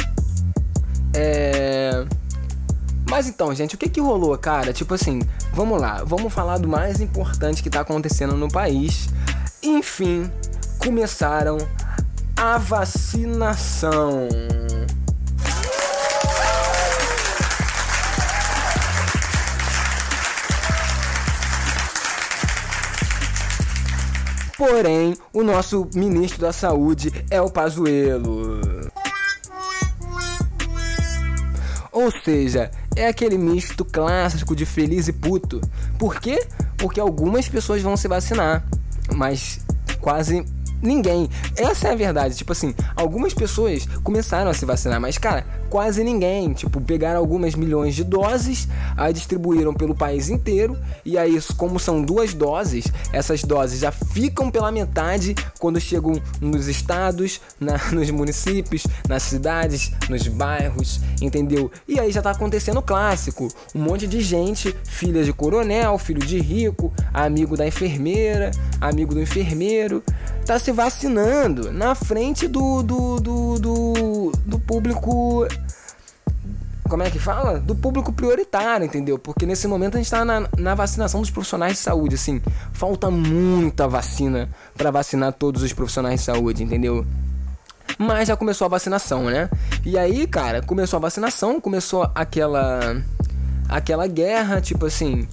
É. 1.16 2.06
Mas 3.10 3.30
então, 3.30 3.56
gente, 3.56 3.76
o 3.76 3.78
que 3.78 3.88
que 3.88 4.02
rolou, 4.02 4.38
cara? 4.38 4.74
Tipo 4.74 4.96
assim, 4.96 5.22
vamos 5.54 5.80
lá, 5.80 6.04
vamos 6.04 6.34
falar 6.34 6.58
do 6.58 6.68
mais 6.68 7.00
importante 7.00 7.64
que 7.64 7.70
tá 7.70 7.80
acontecendo 7.80 8.36
no 8.36 8.50
país. 8.50 9.08
Enfim, 9.64 10.30
começaram 10.84 11.58
a 12.36 12.58
vacinação. 12.58 14.28
Porém, 24.58 25.16
o 25.32 25.44
nosso 25.44 25.88
ministro 25.94 26.42
da 26.42 26.52
Saúde 26.52 27.14
é 27.30 27.40
o 27.40 27.50
Pazuello. 27.50 28.60
Ou 31.92 32.12
seja, 32.24 32.72
é 32.96 33.08
aquele 33.08 33.38
misto 33.38 33.86
clássico 33.86 34.56
de 34.56 34.66
feliz 34.66 35.08
e 35.08 35.14
puto. 35.14 35.62
Por 36.00 36.20
quê? 36.20 36.46
Porque 36.78 37.00
algumas 37.00 37.48
pessoas 37.48 37.82
vão 37.82 37.96
se 37.96 38.08
vacinar, 38.08 38.64
mas 39.16 39.60
quase 40.02 40.44
ninguém. 40.82 41.30
Essa 41.56 41.90
é 41.90 41.92
a 41.92 41.96
verdade. 41.96 42.36
Tipo 42.36 42.52
assim, 42.52 42.74
algumas 42.96 43.34
pessoas 43.34 43.88
começaram 44.04 44.50
a 44.50 44.54
se 44.54 44.66
vacinar, 44.66 45.00
mas 45.00 45.18
cara, 45.18 45.46
quase 45.70 46.04
ninguém. 46.04 46.54
Tipo, 46.54 46.82
pegaram 46.82 47.20
algumas 47.20 47.56
milhões 47.56 47.96
de 47.96 48.04
doses, 48.04 48.68
aí 48.96 49.14
distribuíram 49.14 49.74
pelo 49.74 49.96
país 49.96 50.30
inteiro, 50.30 50.78
e 51.06 51.18
aí, 51.18 51.40
como 51.56 51.80
são 51.80 52.02
duas 52.02 52.34
doses, 52.34 52.86
essas 53.12 53.44
doses 53.44 53.80
já 53.80 53.92
ficam 53.92 54.50
pela 54.50 54.72
metade 54.72 55.36
quando 55.60 55.80
chegam 55.80 56.22
nos 56.42 56.68
estados, 56.68 57.42
na, 57.60 57.78
nos 57.92 58.10
municípios, 58.10 58.86
nas 59.08 59.24
cidades, 59.24 59.92
nos 60.10 60.28
bairros, 60.28 61.00
entendeu? 61.22 61.72
E 61.88 62.00
aí 62.00 62.12
já 62.12 62.22
tá 62.22 62.32
acontecendo 62.32 62.78
o 62.78 62.84
clássico: 62.84 63.48
um 63.76 63.82
monte 63.82 64.08
de 64.08 64.22
gente, 64.22 64.76
filha 64.86 65.24
de 65.24 65.34
coronel, 65.34 65.98
filho 65.98 66.26
de 66.26 66.40
rico, 66.40 66.92
amigo 67.14 67.56
da 67.56 67.68
enfermeira, 67.68 68.52
amigo 68.80 69.14
do 69.14 69.22
enfermeiro, 69.22 70.04
tá 70.46 70.58
se 70.58 70.72
vacinando 70.72 71.72
na 71.72 71.94
frente 71.94 72.48
do, 72.48 72.82
do, 72.82 73.20
do, 73.20 73.60
do, 73.60 74.32
do 74.46 74.60
público 74.60 75.46
como 76.88 77.04
é 77.04 77.10
que 77.10 77.20
fala? 77.20 77.60
Do 77.60 77.76
público 77.76 78.12
prioritário, 78.12 78.86
entendeu? 78.86 79.18
Porque 79.18 79.46
nesse 79.46 79.68
momento 79.68 79.96
a 79.96 79.98
gente 79.98 80.10
tá 80.10 80.24
na, 80.24 80.48
na 80.58 80.76
vacinação 80.76 81.22
dos 81.22 81.30
profissionais 81.30 81.74
de 81.74 81.80
saúde, 81.80 82.16
assim. 82.16 82.42
Falta 82.74 83.10
muita 83.10 83.88
vacina 83.88 84.50
para 84.76 84.92
vacinar 84.92 85.34
todos 85.34 85.64
os 85.64 85.74
profissionais 85.74 86.20
de 86.20 86.26
saúde, 86.26 86.64
entendeu? 86.64 87.06
Mas 87.98 88.28
já 88.28 88.36
começou 88.36 88.66
a 88.66 88.70
vacinação, 88.70 89.26
né? 89.26 89.50
E 89.86 89.98
aí, 89.98 90.28
cara, 90.28 90.62
começou 90.62 90.98
a 90.98 91.02
vacinação, 91.02 91.60
começou 91.60 92.10
aquela. 92.14 93.02
aquela 93.68 94.08
guerra, 94.08 94.62
tipo 94.62 94.86
assim. 94.86 95.28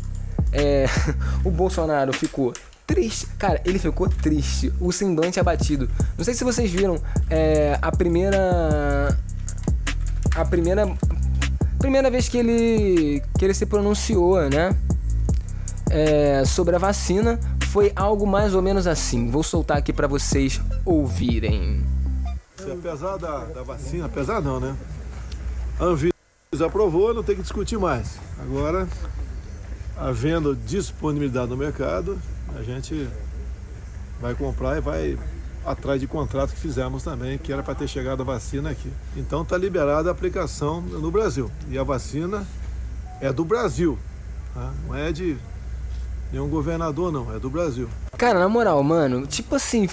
É, 0.52 0.86
o 1.44 1.50
Bolsonaro 1.50 2.12
ficou 2.12 2.52
triste. 2.86 3.26
Cara, 3.38 3.60
ele 3.64 3.78
ficou 3.78 4.08
triste. 4.08 4.72
O 4.80 4.92
semblante 4.92 5.38
abatido. 5.40 5.90
Não 6.16 6.24
sei 6.24 6.34
se 6.34 6.44
vocês 6.44 6.70
viram 6.70 6.96
é, 7.28 7.78
a 7.82 7.92
primeira. 7.92 9.16
A 10.34 10.44
primeira. 10.44 10.86
Primeira 11.84 12.10
vez 12.10 12.30
que 12.30 12.38
ele. 12.38 13.22
que 13.38 13.44
ele 13.44 13.52
se 13.52 13.66
pronunciou, 13.66 14.48
né? 14.48 14.74
É, 15.90 16.42
sobre 16.46 16.74
a 16.74 16.78
vacina. 16.78 17.38
Foi 17.70 17.92
algo 17.94 18.26
mais 18.26 18.54
ou 18.54 18.62
menos 18.62 18.86
assim. 18.86 19.30
Vou 19.30 19.42
soltar 19.42 19.76
aqui 19.76 19.92
para 19.92 20.06
vocês 20.06 20.62
ouvirem. 20.82 21.84
Apesar 22.58 23.18
da, 23.18 23.44
da 23.44 23.62
vacina, 23.62 24.06
apesar 24.06 24.40
não, 24.40 24.58
né? 24.58 24.74
A 25.78 25.84
Anvisa 25.84 26.14
aprovou, 26.64 27.12
não 27.12 27.22
tem 27.22 27.36
que 27.36 27.42
discutir 27.42 27.78
mais. 27.78 28.18
Agora, 28.40 28.88
havendo 29.94 30.56
disponibilidade 30.56 31.50
no 31.50 31.56
mercado, 31.58 32.18
a 32.58 32.62
gente 32.62 33.06
vai 34.22 34.34
comprar 34.34 34.78
e 34.78 34.80
vai 34.80 35.18
atrás 35.64 36.00
de 36.00 36.06
contrato 36.06 36.50
que 36.50 36.60
fizemos 36.60 37.02
também, 37.02 37.38
que 37.38 37.52
era 37.52 37.62
para 37.62 37.74
ter 37.74 37.88
chegado 37.88 38.22
a 38.22 38.24
vacina 38.24 38.70
aqui. 38.70 38.92
Então 39.16 39.42
está 39.42 39.56
liberada 39.56 40.08
a 40.08 40.12
aplicação 40.12 40.80
no 40.80 41.10
Brasil. 41.10 41.50
E 41.68 41.78
a 41.78 41.82
vacina 41.82 42.46
é 43.20 43.32
do 43.32 43.44
Brasil, 43.44 43.98
tá? 44.52 44.72
não 44.86 44.94
é 44.94 45.10
de 45.12 45.36
nenhum 46.30 46.48
governador, 46.48 47.12
não, 47.12 47.34
é 47.34 47.38
do 47.38 47.48
Brasil. 47.48 47.88
Cara, 48.18 48.38
na 48.38 48.48
moral, 48.48 48.82
mano, 48.82 49.26
tipo 49.26 49.54
assim. 49.54 49.88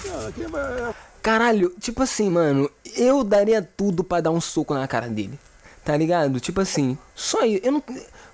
Caralho, 1.22 1.72
tipo 1.78 2.02
assim, 2.02 2.28
mano, 2.28 2.68
eu 2.96 3.22
daria 3.22 3.62
tudo 3.62 4.02
para 4.02 4.22
dar 4.22 4.30
um 4.30 4.40
soco 4.40 4.74
na 4.74 4.86
cara 4.88 5.08
dele. 5.08 5.38
Tá 5.84 5.96
ligado? 5.96 6.38
Tipo 6.40 6.60
assim, 6.60 6.98
só 7.14 7.44
isso. 7.44 7.60
Eu 7.64 7.72
não. 7.72 7.82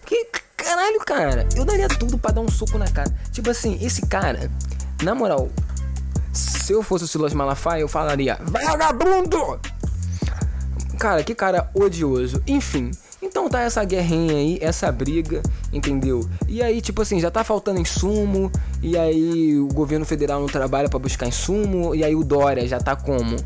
Que 0.05 0.27
caralho, 0.57 0.99
cara. 1.01 1.47
Eu 1.55 1.65
daria 1.65 1.89
tudo 1.89 2.19
pra 2.19 2.31
dar 2.31 2.41
um 2.41 2.51
soco 2.51 2.79
na 2.79 2.91
cara. 2.91 3.15
Tipo 3.31 3.51
assim, 3.51 3.79
esse 3.81 4.07
cara, 4.07 4.51
na 5.03 5.15
moral, 5.15 5.51
se 6.69 6.75
eu 6.75 6.83
fosse 6.83 7.05
o 7.05 7.09
Silas 7.09 7.33
Malafaia, 7.33 7.81
eu 7.81 7.89
falaria: 7.89 8.37
Vagabundo! 8.43 9.59
Cara, 10.99 11.25
que 11.25 11.35
cara 11.35 11.71
odioso. 11.73 12.43
Enfim. 12.47 12.91
Então 13.23 13.49
tá 13.49 13.63
essa 13.63 13.83
guerrinha 13.83 14.35
aí, 14.35 14.59
essa 14.61 14.93
briga, 14.93 15.43
entendeu? 15.73 16.29
E 16.47 16.63
aí, 16.63 16.83
tipo 16.83 17.01
assim, 17.01 17.19
já 17.21 17.31
tá 17.31 17.43
faltando 17.43 17.81
insumo, 17.81 18.53
e 18.83 18.99
aí 18.99 19.59
o 19.59 19.69
governo 19.69 20.05
federal 20.05 20.41
não 20.41 20.47
trabalha 20.47 20.91
para 20.91 20.99
buscar 20.99 21.27
insumo, 21.27 21.95
e 21.95 22.05
aí 22.05 22.15
o 22.15 22.23
Dória 22.23 22.69
já 22.69 22.79
tá 22.79 22.95
como? 22.95 23.37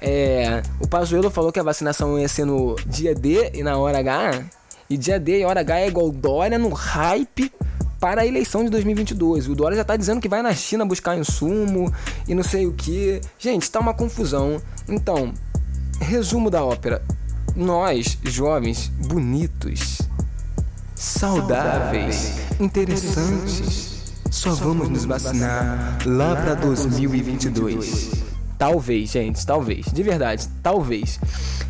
É, 0.00 0.62
o 0.80 0.86
Pazuello 0.86 1.30
falou 1.30 1.50
que 1.50 1.58
a 1.58 1.64
vacinação 1.64 2.16
ia 2.16 2.28
ser 2.28 2.44
no 2.44 2.76
dia 2.86 3.12
D 3.12 3.50
e 3.54 3.62
na 3.64 3.76
hora 3.76 3.98
H, 3.98 4.44
e 4.88 4.96
dia 4.96 5.18
D 5.18 5.40
e 5.40 5.44
hora 5.44 5.60
H 5.60 5.80
é 5.80 5.88
igual 5.88 6.10
Dória 6.10 6.56
no 6.56 6.68
hype 6.68 7.52
para 8.00 8.22
a 8.22 8.26
eleição 8.26 8.64
de 8.64 8.70
2022. 8.70 9.48
O 9.48 9.54
Dória 9.54 9.76
já 9.76 9.84
tá 9.84 9.96
dizendo 9.96 10.20
que 10.20 10.28
vai 10.28 10.42
na 10.42 10.54
China 10.54 10.84
buscar 10.84 11.16
insumo 11.18 11.92
e 12.26 12.34
não 12.34 12.42
sei 12.42 12.66
o 12.66 12.72
que. 12.72 13.20
Gente, 13.38 13.70
tá 13.70 13.80
uma 13.80 13.94
confusão. 13.94 14.60
Então, 14.88 15.32
resumo 16.00 16.50
da 16.50 16.64
ópera 16.64 17.02
nós, 17.58 18.16
jovens, 18.22 18.88
bonitos, 19.08 19.98
saudáveis, 20.94 22.34
interessantes, 22.60 24.14
só 24.30 24.52
vamos 24.52 24.88
nos 24.88 25.04
vacinar 25.04 25.98
lá 26.06 26.36
para 26.36 26.54
2022. 26.54 28.10
Talvez, 28.56 29.10
gente, 29.10 29.44
talvez, 29.44 29.86
de 29.86 30.02
verdade, 30.02 30.48
talvez. 30.62 31.18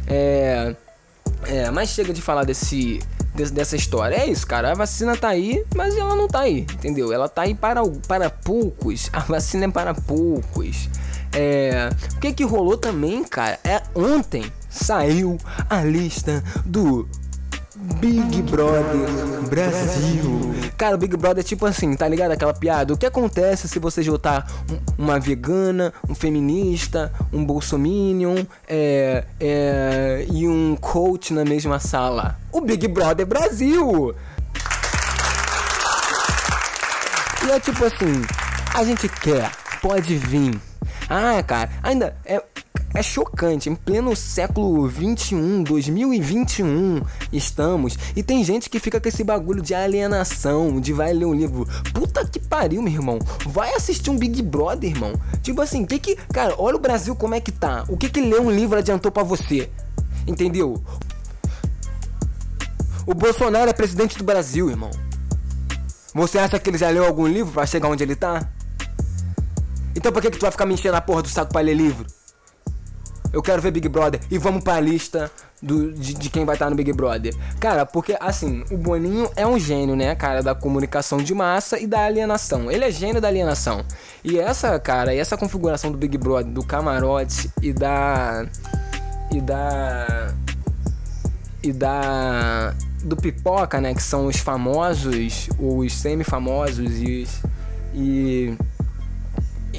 É, 0.07 0.75
é, 1.47 1.71
mas 1.71 1.91
chega 1.91 2.13
de 2.13 2.21
falar 2.21 2.45
desse, 2.45 3.01
dessa 3.51 3.77
história. 3.77 4.17
É 4.17 4.27
isso, 4.27 4.47
cara. 4.47 4.73
A 4.73 4.75
vacina 4.75 5.17
tá 5.17 5.29
aí, 5.29 5.65
mas 5.75 5.97
ela 5.97 6.15
não 6.15 6.29
tá 6.29 6.41
aí, 6.41 6.61
entendeu? 6.61 7.13
Ela 7.13 7.29
tá 7.29 7.43
aí 7.43 7.55
para, 7.55 7.83
para 8.07 8.31
poucos. 8.31 9.09
A 9.13 9.21
vacina 9.21 9.67
é 9.67 9.71
para 9.71 9.95
poucos. 9.95 10.89
É, 11.33 11.91
o 12.17 12.21
que 12.21 12.33
que 12.33 12.45
rolou 12.45 12.77
também, 12.77 13.23
cara? 13.25 13.59
É 13.63 13.83
ontem 13.95 14.51
saiu 14.69 15.39
a 15.69 15.83
lista 15.83 16.43
do 16.65 17.09
Big 17.97 18.43
Brother 18.43 19.09
Brasil. 19.49 20.55
Cara, 20.77 20.95
o 20.95 20.99
Big 20.99 21.17
Brother 21.17 21.41
é 21.41 21.43
tipo 21.43 21.67
assim, 21.67 21.97
tá 21.97 22.07
ligado? 22.07 22.31
Aquela 22.31 22.55
piada. 22.55 22.93
O 22.93 22.97
que 22.97 23.07
acontece 23.07 23.67
se 23.67 23.79
você 23.79 24.03
juntar 24.03 24.47
um, 24.71 25.05
uma 25.05 25.19
vegana, 25.19 25.93
um 26.09 26.15
feminista, 26.15 27.13
um 27.33 27.45
bolsominion 27.45 28.45
é, 28.69 29.25
é, 29.41 30.27
e 30.31 30.47
um 30.47 30.77
coach 30.77 31.33
na 31.33 31.45
mesma 31.45 31.81
sala? 31.81 32.39
O 32.53 32.61
Big 32.61 32.87
Brother 32.87 33.27
Brasil! 33.27 34.15
E 37.47 37.51
é 37.51 37.59
tipo 37.59 37.85
assim, 37.85 38.23
a 38.75 38.85
gente 38.85 39.09
quer, 39.09 39.51
pode 39.81 40.17
vir. 40.17 40.61
Ah, 41.09 41.43
cara, 41.43 41.71
ainda 41.83 42.15
é, 42.25 42.43
é 42.95 43.03
chocante, 43.03 43.69
em 43.69 43.75
pleno 43.75 44.17
século 44.17 44.87
21, 44.89 45.63
2021 45.63 47.03
estamos, 47.33 47.99
e 48.17 48.23
tem 48.23 48.43
gente 48.43 48.71
que 48.71 48.81
fica 48.81 49.01
com 49.01 49.09
esse 49.09 49.23
bagulho 49.23 49.63
de 49.63 49.75
alienação, 49.75 50.81
de 50.81 50.93
vai 50.93 51.13
ler 51.13 51.27
um 51.27 51.35
livro. 51.35 51.69
Puta 51.93 52.27
que 52.27 52.39
pariu, 52.39 52.83
meu 52.83 52.93
irmão. 52.93 53.19
Vai 53.47 53.75
assistir 53.75 54.11
um 54.11 54.17
Big 54.17 54.41
Brother, 54.43 54.91
irmão. 54.91 55.13
Tipo 55.43 55.61
assim, 55.61 55.85
que 55.85 55.99
que, 55.99 56.17
cara, 56.33 56.55
olha 56.59 56.77
o 56.77 56.81
Brasil 56.81 57.15
como 57.15 57.35
é 57.35 57.41
que 57.41 57.53
tá. 57.53 57.85
O 57.89 57.97
que 57.97 58.09
que 58.09 58.21
ler 58.21 58.41
um 58.41 58.51
livro 58.51 58.79
adiantou 58.79 59.13
para 59.13 59.23
você? 59.23 59.71
Entendeu? 60.27 60.83
O 63.07 63.15
Bolsonaro 63.15 63.71
é 63.71 63.73
presidente 63.73 64.19
do 64.19 64.25
Brasil, 64.25 64.69
irmão. 64.71 64.91
Você 66.15 66.39
acha 66.39 66.59
que 66.59 66.71
ele 66.71 66.79
já 66.79 66.89
leu 66.91 67.05
algum 67.05 67.27
livro 67.27 67.53
para 67.53 67.67
chegar 67.67 67.89
onde 67.89 68.03
ele 68.03 68.17
tá? 68.17 68.49
Então 69.95 70.11
por 70.11 70.23
que, 70.23 70.31
que 70.31 70.39
tu 70.39 70.43
vai 70.43 70.51
ficar 70.51 70.67
me 70.67 70.75
enchendo 70.75 70.97
a 70.97 71.01
porra 71.01 71.23
do 71.23 71.29
saco 71.29 71.53
pra 71.53 71.61
ler 71.61 71.75
livro? 71.75 72.07
Eu 73.33 73.43
quero 73.43 73.61
ver 73.61 73.71
Big 73.71 73.89
Brother 73.89 74.21
e 74.31 74.39
vamos 74.39 74.65
pra 74.65 74.81
lista 74.81 75.31
do, 75.61 75.93
de, 75.93 76.15
de 76.15 76.31
quem 76.31 76.45
vai 76.45 76.55
estar 76.55 76.71
no 76.71 76.77
Big 76.77 76.93
Brother. 76.93 77.35
Cara, 77.61 77.85
porque 77.85 78.17
assim, 78.21 78.65
o 78.71 78.77
Boninho 78.77 79.31
é 79.37 79.47
um 79.47 79.59
gênio, 79.59 79.95
né, 79.95 80.15
cara, 80.15 80.43
da 80.43 80.55
comunicação 80.55 81.19
de 81.19 81.35
massa 81.35 81.79
e 81.79 81.87
da 81.87 82.05
alienação. 82.05 82.71
Ele 82.71 82.85
é 82.85 82.91
gênio 82.91 83.21
da 83.21 83.29
alienação. 83.29 83.85
E 84.25 84.39
essa, 84.39 84.79
cara, 84.79 85.15
essa 85.15 85.37
configuração 85.37 85.91
do 85.91 85.99
Big 85.99 86.17
Brother, 86.17 86.53
do 86.53 86.65
camarote 86.65 87.51
e 87.61 87.73
da. 87.73 88.47
E 89.31 89.41
da. 89.41 90.35
E 91.63 91.73
da. 91.73 92.75
Do 93.03 93.17
pipoca, 93.17 93.81
né? 93.81 93.95
Que 93.95 94.03
são 94.03 94.27
os 94.27 94.39
famosos, 94.39 95.49
os 95.59 95.93
semi-famosos 95.93 96.91
e. 97.01 97.29
E 97.95 98.57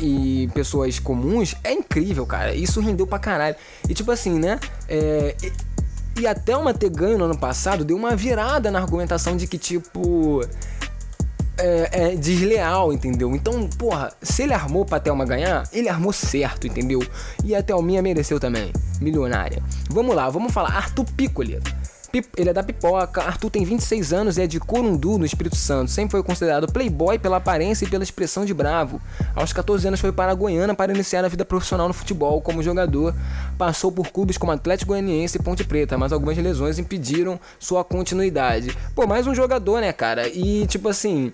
e 0.02 0.48
pessoas 0.54 1.00
comuns 1.00 1.56
é 1.64 1.74
incrível, 1.74 2.26
cara. 2.26 2.54
Isso 2.56 2.80
rendeu 2.80 3.06
pra 3.06 3.20
caralho. 3.20 3.56
E 3.88 3.94
tipo 3.94 4.12
assim, 4.12 4.40
né? 4.40 4.60
É, 4.88 5.36
e, 5.42 6.22
e 6.22 6.28
até 6.28 6.56
o 6.56 6.64
Mate 6.64 6.90
ganho 6.90 7.18
no 7.18 7.26
ano 7.26 7.38
passado 7.38 7.86
deu 7.86 7.96
uma 7.96 8.16
virada 8.16 8.72
na 8.72 8.80
argumentação 8.80 9.38
de 9.38 9.48
que, 9.48 9.58
tipo. 9.58 10.42
É, 11.62 11.90
é, 11.92 12.16
desleal, 12.16 12.94
entendeu? 12.94 13.36
Então, 13.36 13.68
porra, 13.68 14.14
se 14.22 14.44
ele 14.44 14.54
armou 14.54 14.86
pra 14.86 14.98
Thelma 14.98 15.26
ganhar, 15.26 15.68
ele 15.74 15.90
armou 15.90 16.14
certo, 16.14 16.66
entendeu? 16.66 17.06
E 17.44 17.54
a 17.54 17.62
Thelminha 17.62 18.02
mereceu 18.02 18.40
também, 18.40 18.72
milionária. 19.02 19.62
Vamos 19.90 20.16
lá, 20.16 20.30
vamos 20.30 20.54
falar. 20.54 20.70
Arthur 20.70 21.04
Piccoli. 21.18 21.60
Ele 22.36 22.50
é 22.50 22.54
da 22.54 22.64
pipoca. 22.64 23.22
Arthur 23.22 23.50
tem 23.50 23.64
26 23.64 24.14
anos 24.14 24.38
e 24.38 24.42
é 24.42 24.48
de 24.48 24.60
Corundu, 24.60 25.18
no 25.18 25.26
Espírito 25.26 25.56
Santo. 25.56 25.92
Sempre 25.92 26.12
foi 26.12 26.24
considerado 26.24 26.72
playboy 26.72 27.20
pela 27.20 27.38
aparência 27.38 27.86
e 27.86 27.90
pela 27.90 28.04
expressão 28.04 28.46
de 28.46 28.54
bravo. 28.54 29.00
Aos 29.36 29.54
14 29.54 29.88
anos 29.88 30.00
foi 30.00 30.12
para 30.12 30.32
a 30.32 30.36
Goiânia 30.36 30.74
para 30.74 30.92
iniciar 30.92 31.24
a 31.24 31.28
vida 31.28 31.46
profissional 31.46 31.88
no 31.88 31.94
futebol 31.94 32.42
como 32.42 32.64
jogador. 32.64 33.14
Passou 33.58 33.92
por 33.92 34.10
clubes 34.10 34.38
como 34.38 34.52
Atlético 34.52 34.90
Goianiense 34.90 35.38
e 35.38 35.44
Ponte 35.44 35.64
Preta, 35.64 35.98
mas 35.98 36.12
algumas 36.12 36.38
lesões 36.38 36.80
impediram 36.80 37.40
sua 37.60 37.84
continuidade. 37.84 38.76
Pô, 38.96 39.06
mais 39.06 39.28
um 39.28 39.36
jogador, 39.36 39.82
né, 39.82 39.94
cara? 39.94 40.28
E 40.28 40.66
tipo 40.68 40.90
assim. 40.90 41.32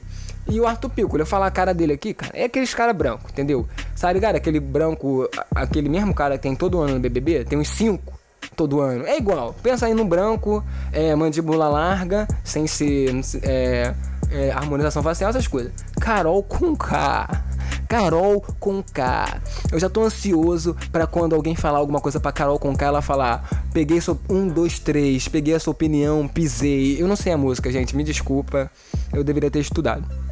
E 0.48 0.60
o 0.60 0.68
Arthur 0.68 0.90
Pico, 0.90 1.18
eu 1.18 1.26
falar 1.26 1.48
a 1.48 1.52
cara 1.52 1.74
dele 1.74 1.94
aqui, 1.94 2.14
cara, 2.14 2.32
é 2.36 2.44
aqueles 2.44 2.72
cara 2.72 2.94
branco, 2.94 3.28
entendeu? 3.32 3.68
Sabe 3.96 4.14
ligado? 4.14 4.36
Aquele 4.36 4.60
branco, 4.60 5.28
aquele 5.56 5.90
mesmo 5.90 6.14
cara 6.14 6.38
que 6.38 6.44
tem 6.44 6.56
todo 6.56 6.80
ano 6.80 6.94
no 6.94 7.00
BBB, 7.00 7.46
tem 7.46 7.58
uns 7.58 7.70
cinco 7.70 8.15
todo 8.56 8.82
ano. 8.82 9.06
É 9.06 9.18
igual. 9.18 9.56
Pensa 9.62 9.86
aí 9.86 9.94
no 9.94 10.06
branco, 10.06 10.64
é, 10.92 11.16
mandíbula 11.16 11.68
larga, 11.68 12.28
sem 12.44 12.68
ser 12.68 13.22
é, 13.44 13.94
é, 14.32 14.52
harmonização 14.52 15.02
facial, 15.02 15.30
essas 15.30 15.48
coisas. 15.48 15.72
Carol 16.00 16.44
com 16.44 16.76
K. 16.76 17.44
Carol 17.88 18.42
com 18.60 18.84
K. 18.84 19.42
Eu 19.72 19.80
já 19.80 19.90
tô 19.90 20.04
ansioso 20.04 20.76
para 20.92 21.06
quando 21.06 21.36
alguém 21.36 21.56
falar 21.56 21.78
alguma 21.78 22.02
coisa 22.02 22.20
para 22.20 22.32
Carol 22.32 22.60
com 22.60 22.76
K, 22.76 22.86
ela 22.86 23.02
falar: 23.02 23.48
peguei 23.74 24.02
sua. 24.02 24.18
Um, 24.30 24.48
dois, 24.48 24.80
três, 24.80 25.28
peguei 25.28 25.54
a 25.54 25.60
sua 25.60 25.72
opinião, 25.72 26.28
pisei. 26.28 27.02
Eu 27.02 27.08
não 27.08 27.16
sei 27.16 27.34
a 27.34 27.38
música, 27.38 27.72
gente, 27.72 27.96
me 27.96 28.04
desculpa. 28.04 28.70
Eu 29.14 29.24
deveria 29.24 29.52
ter 29.52 29.60
estudado. 29.60 30.25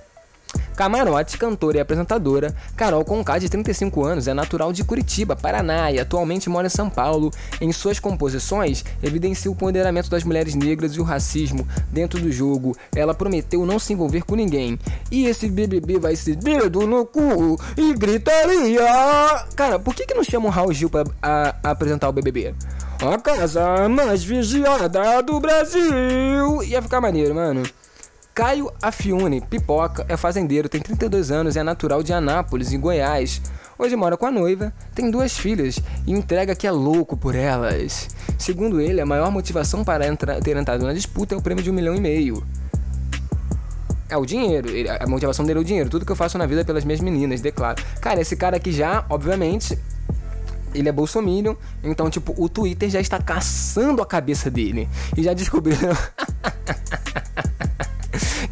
Camarote, 0.76 1.38
cantora 1.38 1.78
e 1.78 1.80
apresentadora, 1.80 2.54
Carol 2.76 3.06
Conká, 3.06 3.38
de 3.38 3.48
35 3.48 4.04
anos, 4.04 4.28
é 4.28 4.34
natural 4.34 4.74
de 4.74 4.84
Curitiba, 4.84 5.36
Paraná 5.36 5.92
e 5.92 6.00
atualmente 6.00 6.50
mora 6.50 6.68
em 6.68 6.70
São 6.70 6.90
Paulo. 6.90 7.32
Em 7.62 7.72
suas 7.72 8.00
composições, 8.00 8.84
evidencia 9.02 9.52
o 9.52 9.56
ponderamento 9.56 10.10
das 10.10 10.24
mulheres 10.24 10.56
negras 10.56 10.96
e 10.96 11.00
o 11.00 11.04
racismo 11.04 11.68
dentro 11.92 12.20
do 12.20 12.32
jogo. 12.32 12.76
Ela 12.96 13.14
prometeu 13.14 13.66
não 13.66 13.80
se 13.80 13.94
envolver 13.94 14.24
com 14.24 14.36
ninguém. 14.36 14.80
E 15.12 15.26
esse 15.26 15.48
BBB 15.48 16.00
vai 16.00 16.16
ser 16.16 16.36
dedo 16.36 16.88
no 16.88 17.06
cu 17.06 17.60
e 17.78 17.94
gritaria. 17.94 18.84
Cara, 19.56 19.80
por 19.80 19.94
que, 19.94 20.06
que 20.06 20.14
não 20.14 20.24
chamam 20.24 20.52
Raul 20.52 20.74
Gil 20.74 20.90
pra 20.90 21.04
a, 21.22 21.56
a 21.64 21.72
apresentar 21.72 22.10
o 22.10 22.14
BBB? 22.14 22.56
A 23.02 23.18
casa 23.18 23.90
mais 23.90 24.24
vigiada 24.24 25.22
do 25.22 25.40
Brasil! 25.40 26.64
Ia 26.64 26.82
ficar 26.82 27.02
maneiro, 27.02 27.36
mano. 27.36 27.64
Caio 28.34 28.74
Afiune, 28.82 29.42
pipoca, 29.42 30.04
é 30.10 30.18
fazendeiro, 30.18 30.68
tem 30.68 30.82
32 30.82 31.30
anos 31.30 31.56
e 31.56 31.60
é 31.60 31.64
natural 31.64 32.02
de 32.02 32.12
Anápolis, 32.14 32.74
em 32.74 32.80
Goiás. 32.80 33.40
Hoje 33.78 33.96
mora 33.96 34.18
com 34.18 34.26
a 34.26 34.32
noiva, 34.32 34.74
tem 34.96 35.12
duas 35.12 35.38
filhas 35.38 35.80
e 36.08 36.12
entrega 36.12 36.56
que 36.56 36.66
é 36.66 36.72
louco 36.72 37.16
por 37.16 37.36
elas. 37.36 38.10
Segundo 38.40 38.82
ele, 38.82 39.00
a 39.00 39.06
maior 39.06 39.30
motivação 39.30 39.84
para 39.84 40.12
ter 40.42 40.58
entrado 40.58 40.84
na 40.84 40.94
disputa 40.94 41.36
é 41.36 41.38
o 41.38 41.44
prêmio 41.44 41.64
de 41.64 41.70
um 41.70 41.74
milhão 41.74 41.94
e 41.94 42.02
meio. 42.02 42.44
É 44.10 44.18
o 44.18 44.26
dinheiro, 44.26 44.68
a 45.00 45.06
motivação 45.06 45.46
dele 45.46 45.60
é 45.60 45.62
o 45.62 45.66
dinheiro. 45.66 45.90
Tudo 45.92 46.04
que 46.04 46.12
eu 46.12 46.16
faço 46.16 46.36
na 46.36 46.48
vida 46.48 46.62
é 46.62 46.64
pelas 46.64 46.84
minhas 46.84 47.02
meninas, 47.02 47.40
declaro. 47.40 47.84
Cara, 48.02 48.20
esse 48.20 48.36
cara 48.36 48.58
aqui 48.58 48.72
já, 48.72 49.06
obviamente, 49.12 49.78
ele 50.74 50.90
é 50.90 50.92
bolsominion, 50.92 51.54
então, 51.84 52.10
tipo, 52.10 52.34
o 52.36 52.50
Twitter 52.50 52.90
já 52.90 53.00
está 53.00 53.20
caçando 53.20 54.02
a 54.02 54.06
cabeça 54.08 54.50
dele. 54.50 54.90
E 55.16 55.22
já 55.22 55.34
descobriram. 55.34 55.96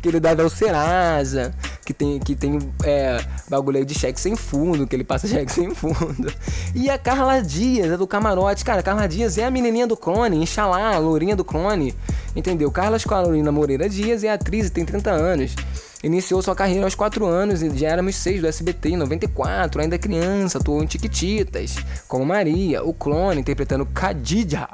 que 0.01 0.09
ele 0.09 0.19
dava 0.19 0.41
ao 0.41 0.49
Serasa, 0.49 1.53
que 1.85 1.93
tem, 1.93 2.19
que 2.19 2.35
tem 2.35 2.57
é, 2.83 3.23
bagulho 3.47 3.85
de 3.85 3.93
cheque 3.93 4.19
sem 4.19 4.35
fundo, 4.35 4.87
que 4.87 4.95
ele 4.95 5.03
passa 5.03 5.27
cheque 5.29 5.51
sem 5.51 5.73
fundo. 5.75 6.33
E 6.73 6.89
a 6.89 6.97
Carla 6.97 7.41
Dias, 7.41 7.91
é 7.91 7.97
do 7.97 8.07
camarote. 8.07 8.65
Cara, 8.65 8.79
a 8.79 8.83
Carla 8.83 9.07
Dias 9.07 9.37
é 9.37 9.45
a 9.45 9.51
menininha 9.51 9.85
do 9.85 9.95
clone, 9.95 10.37
Inxalá, 10.37 10.95
a 10.95 10.97
lourinha 10.97 11.35
do 11.35 11.45
clone. 11.45 11.93
Entendeu? 12.35 12.71
Carla 12.71 12.97
Carolina 12.99 13.51
Moreira 13.51 13.87
Dias 13.87 14.23
é 14.23 14.31
atriz 14.31 14.67
e 14.67 14.69
tem 14.71 14.85
30 14.85 15.11
anos. 15.11 15.55
Iniciou 16.03 16.41
sua 16.41 16.55
carreira 16.55 16.85
aos 16.85 16.95
4 16.95 17.25
anos 17.25 17.61
e 17.61 17.69
já 17.77 17.89
éramos 17.89 18.15
6 18.15 18.41
do 18.41 18.47
SBT 18.47 18.89
em 18.89 18.97
94, 18.97 19.81
ainda 19.81 19.99
criança, 19.99 20.57
atuou 20.57 20.81
em 20.81 20.87
Tiquititas, 20.87 21.75
como 22.07 22.25
Maria, 22.25 22.83
o 22.83 22.91
clone, 22.93 23.41
interpretando 23.41 23.85
Khadija. 23.85 24.67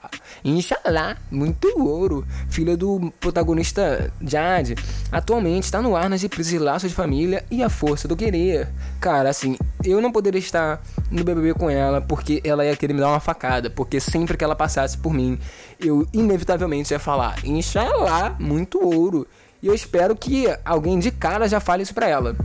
Inshallah, 0.44 1.18
muito 1.30 1.68
ouro, 1.78 2.26
filha 2.50 2.78
do 2.78 3.12
protagonista 3.20 4.14
Jade. 4.22 4.76
Atualmente 5.12 5.64
está 5.64 5.82
no 5.82 5.96
ar 5.96 6.10
nas 6.10 6.22
reprises 6.22 6.54
de 6.54 6.60
Laços 6.60 6.90
de 6.90 6.96
Família 6.96 7.44
e 7.52 7.62
A 7.62 7.70
Força 7.70 8.08
do 8.08 8.16
Querer. 8.16 8.70
Cara, 9.02 9.30
assim, 9.30 9.58
eu 9.84 10.02
não 10.02 10.12
poderia 10.12 10.40
estar 10.40 10.82
no 11.12 11.24
BBB 11.24 11.54
com 11.54 11.70
ela 11.70 12.00
porque 12.00 12.42
ela 12.44 12.66
ia 12.66 12.76
querer 12.78 12.94
me 12.94 13.02
dar 13.02 13.10
uma 13.10 13.20
facada, 13.20 13.70
porque 13.70 14.00
sempre 14.00 14.38
que 14.38 14.44
ela 14.44 14.56
passasse 14.56 14.98
por 14.98 15.14
mim, 15.14 15.38
eu 15.80 16.08
inevitavelmente 16.14 16.94
ia 16.94 17.00
falar, 17.00 17.46
Inshallah, 17.46 18.36
muito 18.40 18.80
ouro. 18.82 19.28
E 19.62 19.68
eu 19.68 19.74
espero 19.74 20.16
que 20.16 20.48
alguém 20.64 21.00
de 21.00 21.12
cara 21.12 21.48
já 21.48 21.60
fale 21.60 21.84
isso 21.84 21.94
pra 21.94 22.08
ela. 22.08 22.36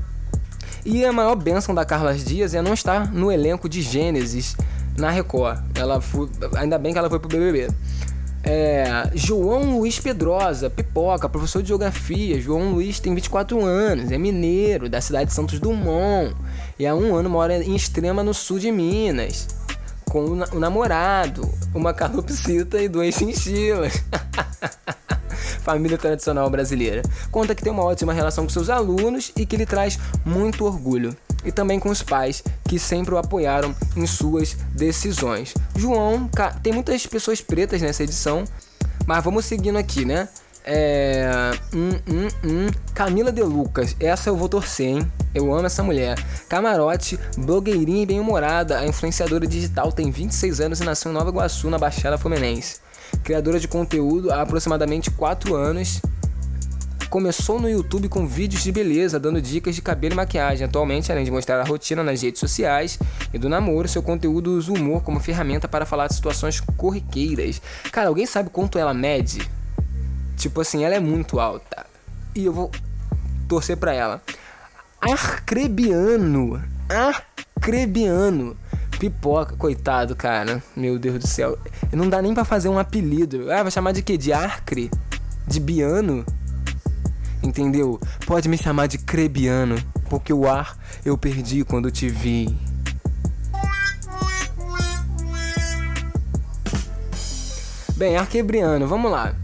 E 0.85 1.05
a 1.05 1.12
maior 1.12 1.37
bênção 1.37 1.75
da 1.75 1.85
Carla 1.85 2.14
Dias 2.14 2.55
é 2.55 2.62
não 2.62 2.75
estar 2.75 3.12
no 3.12 3.31
elenco 3.31 3.68
de 3.68 3.83
Gênesis 3.83 4.57
na 4.96 5.11
Record. 5.11 5.61
Ela 5.75 6.01
foi, 6.01 6.29
ainda 6.57 6.79
bem 6.79 6.92
que 6.92 6.98
ela 6.98 7.09
foi 7.09 7.18
pro 7.20 7.29
BBB. 7.29 7.68
É, 8.44 9.09
João 9.14 9.79
Luiz 9.79 10.01
Pedrosa, 10.01 10.68
pipoca, 10.68 11.29
professor 11.29 11.62
de 11.62 11.68
geografia. 11.68 12.40
João 12.40 12.72
Luiz 12.72 12.98
tem 12.98 13.14
24 13.14 13.64
anos, 13.64 14.11
é 14.11 14.18
mineiro 14.18 14.88
da 14.88 15.01
cidade 15.01 15.27
de 15.27 15.35
Santos 15.35 15.61
Dumont. 15.61 16.35
E 16.79 16.87
há 16.87 16.94
um 16.94 17.14
ano 17.14 17.31
mora 17.31 17.62
em 17.62 17.77
Extrema, 17.77 18.25
no 18.25 18.35
sul 18.35 18.59
de 18.59 18.72
Minas. 18.72 19.46
Com 20.07 20.25
o, 20.25 20.59
namorado, 20.59 21.48
uma 21.72 21.92
calopsita 21.94 22.83
e 22.83 22.88
dois 22.88 23.14
chinchilas. 23.14 24.03
família 25.61 25.98
tradicional 25.98 26.48
brasileira. 26.48 27.02
Conta 27.31 27.55
que 27.55 27.62
tem 27.62 27.72
uma 27.72 27.85
ótima 27.85 28.12
relação 28.12 28.44
com 28.44 28.50
seus 28.50 28.70
alunos 28.70 29.33
e 29.37 29.44
que 29.46 29.57
lhe 29.57 29.66
traz 29.66 29.98
muito 30.24 30.64
orgulho. 30.64 31.16
E 31.44 31.50
também 31.50 31.81
com 31.81 31.90
os 31.90 32.02
pais 32.02 32.42
que 32.68 32.78
sempre 32.78 33.14
o 33.14 33.18
apoiaram 33.18 33.74
em 33.96 34.07
suas 34.07 34.57
decisões. 34.74 35.55
João, 35.76 36.31
tem 36.62 36.72
muitas 36.72 37.07
pessoas 37.07 37.40
pretas 37.40 37.83
nessa 37.83 38.02
edição, 38.02 38.44
mas 39.07 39.24
vamos 39.24 39.44
seguindo 39.44 39.76
aqui, 39.76 40.05
né? 40.05 40.28
É. 40.64 41.50
Hum, 41.74 41.90
hum, 42.09 42.28
hum. 42.44 42.66
Camila 42.94 43.33
De 43.33 43.42
Lucas, 43.42 43.96
essa 43.98 44.31
eu 44.31 44.37
vou 44.37 44.48
torcer, 44.48 44.87
hein? 44.87 45.12
Eu 45.35 45.52
amo 45.52 45.66
essa 45.66 45.83
mulher. 45.83 46.16
Camarote, 46.48 47.18
blogueirinha 47.37 48.02
e 48.02 48.07
bem-humorada, 48.07 48.78
a 48.78 48.87
influenciadora 48.87 49.46
digital 49.46 49.90
tem 49.90 50.11
26 50.11 50.61
anos 50.61 50.81
e 50.81 50.85
nasceu 50.85 51.11
em 51.11 51.14
Nova 51.14 51.31
Iguaçu, 51.31 51.68
na 51.68 51.78
Baixada 51.78 52.16
Fluminense 52.16 52.82
criadora 53.22 53.59
de 53.59 53.68
conteúdo 53.68 54.31
há 54.31 54.42
aproximadamente 54.42 55.11
4 55.11 55.55
anos. 55.55 56.01
Começou 57.11 57.61
no 57.61 57.68
YouTube 57.68 58.09
com 58.09 58.27
vídeos 58.27 58.62
de 58.62 58.72
beleza, 58.72 59.20
dando 59.20 59.40
dicas 59.40 59.75
de 59.75 59.83
cabelo 59.83 60.14
e 60.14 60.16
maquiagem. 60.16 60.64
Atualmente, 60.64 61.12
além 61.12 61.25
de 61.25 61.31
mostrar 61.31 61.61
a 61.61 61.64
rotina 61.64 62.03
nas 62.03 62.22
redes 62.22 62.40
sociais 62.40 62.98
e 63.35 63.38
do 63.38 63.51
namoro, 63.51 63.87
seu 63.87 64.03
conteúdo 64.03 64.53
usa 64.53 64.72
o 64.72 64.77
humor 64.77 65.03
como 65.03 65.20
ferramenta 65.20 65.68
para 65.68 65.85
falar 65.85 66.07
de 66.07 66.14
situações 66.14 66.61
corriqueiras. 66.61 67.61
Cara, 67.90 68.09
alguém 68.09 68.25
sabe 68.25 68.48
quanto 68.48 68.79
ela 68.79 68.94
mede? 68.94 69.46
Tipo 70.37 70.62
assim, 70.62 70.85
ela 70.85 70.94
é 70.94 71.01
muito 71.01 71.38
alta. 71.38 71.85
E 72.35 72.46
eu 72.46 72.53
vou 72.53 72.70
torcer 73.46 73.77
pra 73.77 73.92
ela. 73.92 74.22
Arcrebiano. 75.01 76.62
Arcrebiano 76.88 78.57
Pipoca, 79.03 79.57
coitado, 79.57 80.15
cara. 80.15 80.62
Meu 80.77 80.97
Deus 80.97 81.19
do 81.19 81.27
céu. 81.27 81.59
Não 81.93 82.09
dá 82.09 82.23
nem 82.23 82.33
para 82.33 82.45
fazer 82.45 82.69
um 82.69 82.79
apelido. 82.79 83.51
Ah, 83.51 83.65
vai 83.65 83.73
chamar 83.73 83.91
de 83.91 84.01
quê? 84.01 84.17
De 84.17 84.33
Arcre? 84.33 84.93
De 85.45 85.59
Biano? 85.59 86.25
Entendeu? 87.43 87.99
Pode 88.25 88.49
me 88.49 88.57
chamar 88.57 88.87
de 88.87 88.99
Crebiano, 88.99 89.75
porque 90.09 90.33
o 90.33 90.49
ar 90.49 90.79
eu 91.05 91.19
perdi 91.19 91.65
quando 91.65 91.91
te 91.91 92.09
vi. 92.09 92.57
Bem, 97.97 98.17
Arquebriano, 98.17 98.87
vamos 98.87 99.11
lá. 99.11 99.35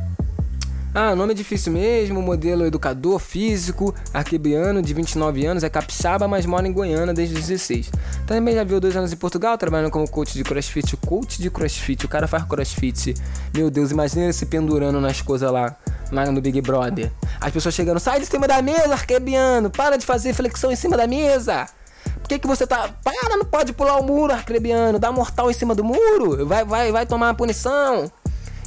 Ah, 0.95 1.15
nome 1.15 1.33
é 1.33 1.35
difícil 1.35 1.73
mesmo, 1.73 2.23
modelo 2.23 2.65
educador 2.65 3.19
físico, 3.19 3.95
arquebiano, 4.13 4.81
de 4.81 4.95
29 4.95 5.45
anos, 5.45 5.63
é 5.63 5.69
capixaba, 5.69 6.27
mas 6.27 6.47
mora 6.47 6.67
em 6.67 6.73
Goiânia 6.73 7.13
desde 7.13 7.35
os 7.35 7.47
16. 7.47 7.91
Também 8.27 8.55
já 8.55 8.65
viu 8.65 8.81
dois 8.81 8.97
anos 8.97 9.13
em 9.13 9.17
Portugal, 9.17 9.59
trabalhando 9.59 9.91
como 9.91 10.09
coach 10.09 10.33
de 10.33 10.43
crossfit. 10.43 10.97
Coach 10.97 11.41
de 11.41 11.51
crossfit, 11.51 12.07
o 12.07 12.09
cara 12.09 12.27
faz 12.27 12.45
crossfit. 12.45 13.15
Meu 13.55 13.71
Deus, 13.71 13.91
imagina 13.91 14.25
ele 14.25 14.33
se 14.33 14.47
pendurando 14.47 14.99
nas 15.01 15.21
coisas 15.21 15.51
lá, 15.53 15.77
lá 16.11 16.25
no 16.33 16.41
Big 16.41 16.61
Brother. 16.63 17.13
As 17.39 17.53
pessoas 17.53 17.75
chegando, 17.75 18.01
sai 18.01 18.21
de 18.21 18.27
cima 18.27 18.49
da 18.49 18.63
mesa, 18.63 18.95
arquebiano, 18.95 19.71
para 19.71 19.99
de 19.99 20.07
fazer 20.07 20.33
flexão 20.33 20.73
em 20.73 20.77
cima 20.77 20.97
da 20.97 21.07
mesa. 21.07 21.67
Por 22.21 22.29
que, 22.29 22.39
que 22.39 22.47
você 22.47 22.67
tá. 22.67 22.91
Para, 23.03 23.37
não 23.37 23.45
pode 23.45 23.73
pular 23.73 23.97
o 23.99 24.05
muro, 24.05 24.33
arcrebiano. 24.33 24.99
Dá 24.99 25.13
mortal 25.13 25.51
em 25.51 25.55
cima 25.55 25.75
do 25.75 25.85
muro. 25.85 26.47
Vai, 26.47 26.65
vai, 26.65 26.93
vai 26.93 27.07
tomar 27.07 27.35
punição. 27.35 28.11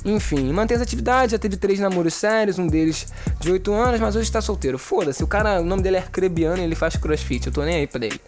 Enfim, 0.04 0.52
mantém 0.52 0.76
as 0.76 0.82
atividades, 0.82 1.32
já 1.32 1.38
teve 1.38 1.56
três 1.56 1.80
namoros 1.80 2.16
sérios, 2.16 2.58
um 2.58 2.66
deles 2.66 3.08
de 3.40 3.52
8 3.52 3.72
anos, 3.72 4.00
mas 4.00 4.16
hoje 4.16 4.26
está 4.26 4.42
solteiro. 4.42 4.80
Foda-se, 4.80 5.24
o 5.24 5.28
cara, 5.28 5.62
o 5.62 5.64
nome 5.64 5.84
dele 5.84 5.98
é 5.98 6.02
Crebiano 6.02 6.58
e 6.58 6.64
ele 6.64 6.76
faz 6.76 6.96
crossfit, 6.96 7.46
eu 7.46 7.54
tô 7.54 7.64
nem 7.64 7.76
aí 7.76 7.88
pra 7.88 8.04
ele. 8.06 8.20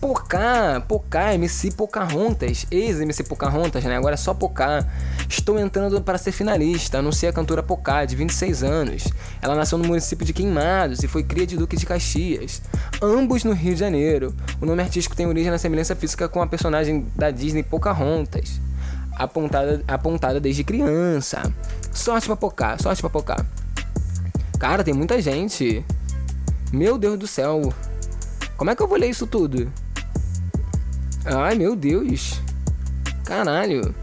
Pocá, 0.00 0.82
Pocá, 0.88 1.34
MC 1.34 1.72
Pocahontas, 1.72 2.66
ex-MC 2.70 3.22
Pocahontas, 3.22 3.84
né? 3.84 3.98
Agora 3.98 4.14
é 4.14 4.16
só 4.16 4.32
Pocá. 4.32 4.84
Estou 5.28 5.58
entrando 5.58 6.00
para 6.00 6.16
ser 6.16 6.32
finalista, 6.32 6.98
anunciei 6.98 7.28
a 7.28 7.32
cantora 7.34 7.62
Pocá, 7.62 8.06
de 8.06 8.16
26 8.16 8.62
anos. 8.62 9.04
Ela 9.42 9.54
nasceu 9.54 9.76
no 9.76 9.86
município 9.86 10.24
de 10.24 10.32
Queimados 10.32 11.02
e 11.02 11.08
foi 11.08 11.22
cria 11.22 11.46
de 11.46 11.56
Duque 11.56 11.76
de 11.76 11.84
Caxias, 11.84 12.62
ambos 13.02 13.44
no 13.44 13.52
Rio 13.52 13.74
de 13.74 13.80
Janeiro. 13.80 14.34
O 14.58 14.64
nome 14.64 14.82
artístico 14.82 15.14
tem 15.14 15.26
origem 15.26 15.50
na 15.50 15.58
semelhança 15.58 15.94
física 15.94 16.30
com 16.30 16.40
a 16.40 16.46
personagem 16.46 17.06
da 17.14 17.30
Disney 17.30 17.62
Pocahontas 17.62 18.58
apontada, 19.20 19.84
apontada 19.86 20.40
desde 20.40 20.64
criança. 20.64 21.42
Sorte 21.92 22.26
pra 22.26 22.36
pocar, 22.36 22.80
sorte 22.80 23.02
pra 23.02 23.10
pocar. 23.10 23.46
Cara, 24.58 24.82
tem 24.82 24.94
muita 24.94 25.20
gente. 25.20 25.84
Meu 26.72 26.98
Deus 26.98 27.18
do 27.18 27.26
céu. 27.26 27.72
Como 28.56 28.70
é 28.70 28.76
que 28.76 28.82
eu 28.82 28.88
vou 28.88 28.98
ler 28.98 29.08
isso 29.08 29.26
tudo? 29.26 29.72
Ai, 31.24 31.54
meu 31.54 31.76
Deus. 31.76 32.40
Caralho. 33.24 33.94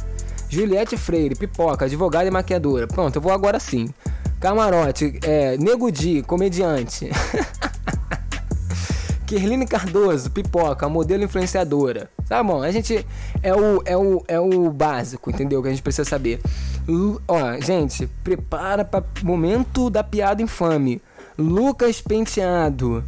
Juliette 0.50 0.96
Freire, 0.96 1.36
pipoca, 1.36 1.86
advogada 1.86 2.28
e 2.28 2.32
maquiadora. 2.32 2.88
Pronto, 2.88 3.18
eu 3.18 3.22
vou 3.22 3.32
agora 3.32 3.60
sim. 3.60 3.94
Camarote, 4.40 5.20
é, 5.24 5.58
Nego 5.58 5.92
Di, 5.92 6.22
comediante. 6.22 7.10
Kerline 9.26 9.68
Cardoso, 9.68 10.32
pipoca, 10.32 10.88
modelo 10.88 11.24
influenciadora. 11.24 12.10
Tá 12.28 12.44
bom, 12.44 12.62
a 12.62 12.72
gente 12.72 13.06
é 13.42 13.54
o, 13.54 13.82
é 13.86 13.96
o, 13.96 14.24
é 14.28 14.40
o 14.40 14.70
básico, 14.70 15.30
entendeu? 15.30 15.62
Que 15.62 15.70
a 15.70 15.72
gente 15.72 15.82
precisa 15.82 16.04
saber. 16.04 16.42
L 16.88 17.18
ó, 17.28 17.60
gente, 17.62 18.08
prepara 18.24 18.84
para 18.84 19.04
momento 19.24 19.90
da 19.90 20.04
piada 20.04 20.42
infame. 20.42 21.02
Lucas 21.38 22.02
Penteado, 22.02 23.04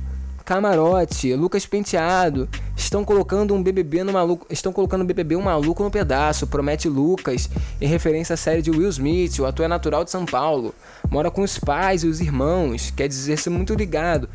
camarote, 0.46 1.34
Lucas 1.34 1.66
Penteado, 1.66 2.48
estão 2.78 3.04
colocando 3.04 3.54
um 3.54 3.62
BBB 3.62 4.04
no 4.04 4.14
maluco, 4.14 4.46
estão 4.50 4.72
colocando 4.72 5.02
um 5.02 5.06
BBB 5.06 5.36
um 5.36 5.42
maluco 5.42 5.84
no 5.84 5.92
pedaço, 5.92 6.48
promete 6.48 6.88
Lucas, 6.88 7.50
em 7.82 7.88
referência 7.88 8.36
à 8.36 8.38
série 8.38 8.62
de 8.62 8.72
Will 8.72 8.90
Smith, 8.90 9.40
o 9.40 9.46
ator 9.46 9.66
é 9.66 9.68
natural 9.68 10.04
de 10.04 10.12
São 10.12 10.26
Paulo, 10.26 10.74
mora 11.10 11.30
com 11.30 11.42
os 11.42 11.58
pais 11.60 12.04
e 12.04 12.08
os 12.08 12.22
irmãos, 12.22 12.92
quer 12.96 13.08
dizer 13.08 13.38
ser 13.38 13.50
muito 13.50 13.74
ligado. 13.74 14.30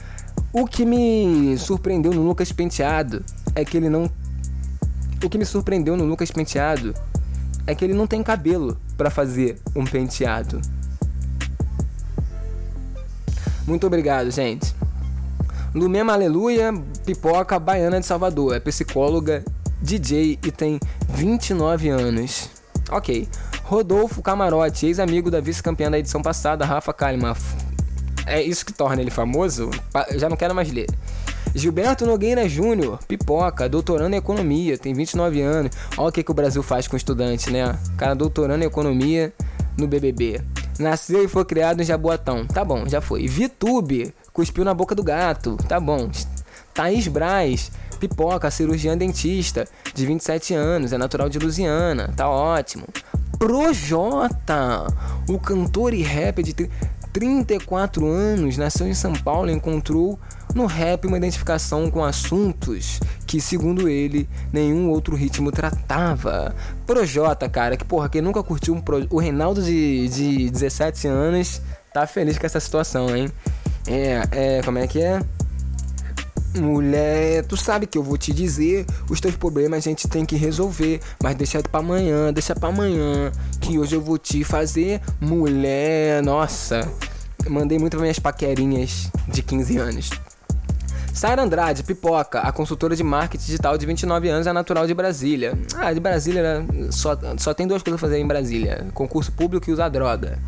O 0.53 0.67
que 0.67 0.85
me 0.85 1.57
surpreendeu 1.59 2.13
no 2.13 2.23
Lucas 2.23 2.53
Penteado 2.53 3.25
é 3.55 3.65
que 3.65 3.77
ele 3.77 3.89
não. 3.89 4.11
O 5.23 5.29
que 5.29 5.39
me 5.39 5.45
surpreendeu 5.45 5.97
no 5.97 6.05
Lucas 6.05 6.31
Penteado 6.31 6.95
é 7.67 7.75
que 7.75 7.85
ele 7.85 7.95
não 7.95 8.07
tem 8.07 8.23
cabelo 8.23 8.79
para 8.97 9.11
fazer 9.11 9.59
um 9.75 9.85
penteado. 9.85 10.61
Muito 13.67 13.87
obrigado, 13.87 14.31
gente. 14.31 14.75
Lumema 15.75 16.13
Aleluia, 16.13 16.73
pipoca 17.05 17.59
baiana 17.59 17.99
de 17.99 18.07
Salvador, 18.07 18.55
é 18.55 18.61
psicóloga, 18.61 19.45
DJ 19.81 20.39
e 20.45 20.53
tem 20.53 20.79
29 21.09 21.89
anos. 21.89 22.51
Ok. 22.91 23.29
Rodolfo 23.65 24.23
Camarote, 24.23 24.87
ex-amigo 24.87 25.31
da 25.31 25.41
vice-campeã 25.41 25.91
da 25.91 25.99
edição 25.99 26.21
passada, 26.21 26.67
Rafa 26.67 26.93
Kalimann, 26.93 27.35
é 28.27 28.43
isso 28.43 28.65
que 28.65 28.73
torna 28.73 29.01
ele 29.01 29.11
famoso? 29.11 29.71
Já 30.17 30.29
não 30.29 30.37
quero 30.37 30.55
mais 30.55 30.71
ler. 30.71 30.87
Gilberto 31.55 32.05
Nogueira 32.05 32.49
Júnior, 32.49 32.99
pipoca, 33.07 33.69
doutorando 33.69 34.17
em 34.17 34.19
economia, 34.19 34.77
tem 34.77 34.93
29 34.93 35.41
anos. 35.41 35.71
Olha 35.97 36.09
o 36.09 36.13
que, 36.13 36.25
que 36.25 36.31
o 36.31 36.35
Brasil 36.35 36.63
faz 36.65 36.89
com 36.89 36.97
estudante, 36.97 37.51
né? 37.51 37.79
Cara, 37.97 38.15
doutorando 38.15 38.65
em 38.65 38.67
economia 38.67 39.33
no 39.79 39.87
BBB. 39.87 40.43
Nasceu 40.79 41.25
e 41.25 41.29
foi 41.29 41.45
criado 41.45 41.81
em 41.81 41.85
Jaboatão. 41.85 42.45
Tá 42.45 42.65
bom, 42.65 42.89
já 42.89 43.01
foi. 43.01 43.29
Vitube, 43.29 44.13
cuspiu 44.33 44.65
na 44.65 44.75
boca 44.75 44.97
do 44.97 45.05
gato. 45.05 45.57
Tá 45.69 45.79
bom. 45.79 46.11
Thaís 46.75 47.07
Braz, 47.07 47.71
pipoca, 48.01 48.51
cirurgiã 48.51 48.99
dentista, 48.99 49.65
de 49.95 50.05
27 50.05 50.55
anos, 50.55 50.93
é 50.93 50.99
natural 50.99 51.29
de 51.29 51.39
Lusiana. 51.39 52.13
Tá 52.17 52.29
ótimo. 52.29 52.85
Projota, 53.39 54.87
o 55.29 55.39
cantor 55.39 55.95
e 55.95 56.03
rapper 56.03 56.45
de 56.45 56.53
34 57.13 58.07
anos, 58.09 58.57
nasceu 58.57 58.89
em 58.89 58.95
São 58.95 59.13
Paulo 59.13 59.49
e 59.49 59.53
encontrou 59.53 60.19
no 60.55 60.67
rap 60.67 61.07
uma 61.07 61.17
identificação 61.17 61.91
com 61.91 62.05
assuntos 62.05 63.01
que, 63.27 63.41
segundo 63.41 63.89
ele, 63.89 64.29
nenhum 64.53 64.89
outro 64.89 65.17
ritmo 65.17 65.51
tratava. 65.51 66.55
Projota, 66.87 67.49
cara, 67.49 67.77
que 67.77 67.85
porra, 67.85 68.09
quem 68.09 68.23
nunca 68.23 68.43
curtiu 68.43 68.75
um 68.75 68.81
pro... 68.81 69.07
o 69.11 69.19
Reinaldo 69.19 69.63
de, 69.63 70.09
de 70.09 70.51
17 70.51 71.09
anos 71.09 71.61
tá 71.93 72.07
feliz 72.07 72.39
com 72.39 72.47
essa 72.47 72.61
situação, 72.61 73.15
hein? 73.15 73.29
É, 73.87 74.23
é, 74.31 74.63
como 74.63 74.79
é 74.79 74.87
que 74.87 75.01
é? 75.01 75.21
Mulher, 76.57 77.45
tu 77.47 77.57
sabe 77.57 77.85
que 77.85 77.99
eu 77.99 78.03
vou 78.03 78.17
te 78.17 78.33
dizer, 78.33 78.87
os 79.11 79.21
teus 79.21 79.35
problemas 79.35 79.79
a 79.79 79.91
gente 79.91 80.07
tem 80.07 80.25
que 80.25 80.37
resolver, 80.37 81.01
mas 81.21 81.35
deixa 81.35 81.61
pra 81.61 81.81
amanhã, 81.81 82.33
deixa 82.33 82.55
pra 82.55 82.69
amanhã, 82.69 83.33
que 83.61 83.77
hoje 83.77 83.97
eu 83.97 84.01
vou 84.01 84.17
te 84.19 84.45
fazer, 84.45 85.01
mulher, 85.21 86.23
nossa. 86.23 86.89
Mandei 87.49 87.77
muito 87.77 87.97
pra 87.97 88.03
minhas 88.03 88.21
paquerinhas 88.21 89.11
de 89.27 89.43
15 89.43 89.77
anos. 89.79 90.11
Sara 91.15 91.43
Andrade, 91.43 91.85
pipoca, 91.85 92.41
a 92.41 92.51
consultora 92.51 92.97
de 92.97 93.05
marketing 93.05 93.47
digital 93.47 93.79
de 93.79 93.87
29 93.87 94.29
anos, 94.29 94.49
é 94.49 94.53
natural 94.53 94.85
de 94.85 94.93
Brasília. 94.93 95.57
Ah, 95.77 95.93
de 95.93 96.01
Brasília 96.01 96.67
só, 96.91 97.17
só 97.39 97.55
tem 97.55 97.69
duas 97.69 97.85
coisas 97.85 97.99
a 97.99 98.01
fazer 98.01 98.19
em 98.19 98.27
Brasília: 98.27 98.89
concurso 98.93 99.31
público 99.31 99.71
e 99.71 99.73
usar 99.73 99.89
droga. 99.89 100.41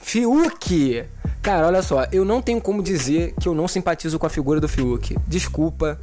Fiuk! 0.00 1.04
Cara, 1.42 1.66
olha 1.66 1.82
só, 1.82 2.06
eu 2.10 2.24
não 2.24 2.40
tenho 2.40 2.58
como 2.58 2.82
dizer 2.82 3.34
que 3.38 3.46
eu 3.46 3.54
não 3.54 3.68
simpatizo 3.68 4.18
com 4.18 4.26
a 4.26 4.30
figura 4.30 4.58
do 4.58 4.66
Fiuk. 4.66 5.14
Desculpa. 5.28 6.00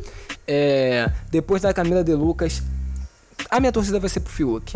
É, 0.48 1.10
depois 1.32 1.64
da 1.64 1.74
Camila 1.74 2.04
De 2.04 2.14
Lucas, 2.14 2.62
a 3.50 3.60
minha 3.60 3.72
torcida 3.72 4.00
vai 4.00 4.08
ser 4.08 4.20
pro 4.20 4.32
Fiuk. 4.32 4.76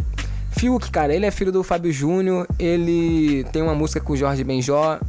Fiuk, 0.57 0.89
cara, 0.89 1.13
ele 1.13 1.27
é 1.27 1.31
filho 1.31 1.51
do 1.51 1.63
Fábio 1.63 1.91
Júnior, 1.91 2.47
ele 2.57 3.43
tem 3.53 3.61
uma 3.61 3.75
música 3.75 4.01
com 4.01 4.13
o 4.13 4.17
Jorge 4.17 4.43
Benjó 4.43 4.99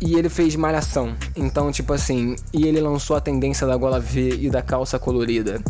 e 0.00 0.14
ele 0.14 0.28
fez 0.28 0.54
Malhação. 0.56 1.14
Então, 1.34 1.70
tipo 1.72 1.92
assim, 1.92 2.36
e 2.52 2.66
ele 2.66 2.80
lançou 2.80 3.16
a 3.16 3.20
tendência 3.20 3.66
da 3.66 3.76
gola 3.76 4.00
V 4.00 4.38
e 4.40 4.50
da 4.50 4.62
calça 4.62 4.98
colorida. 4.98 5.60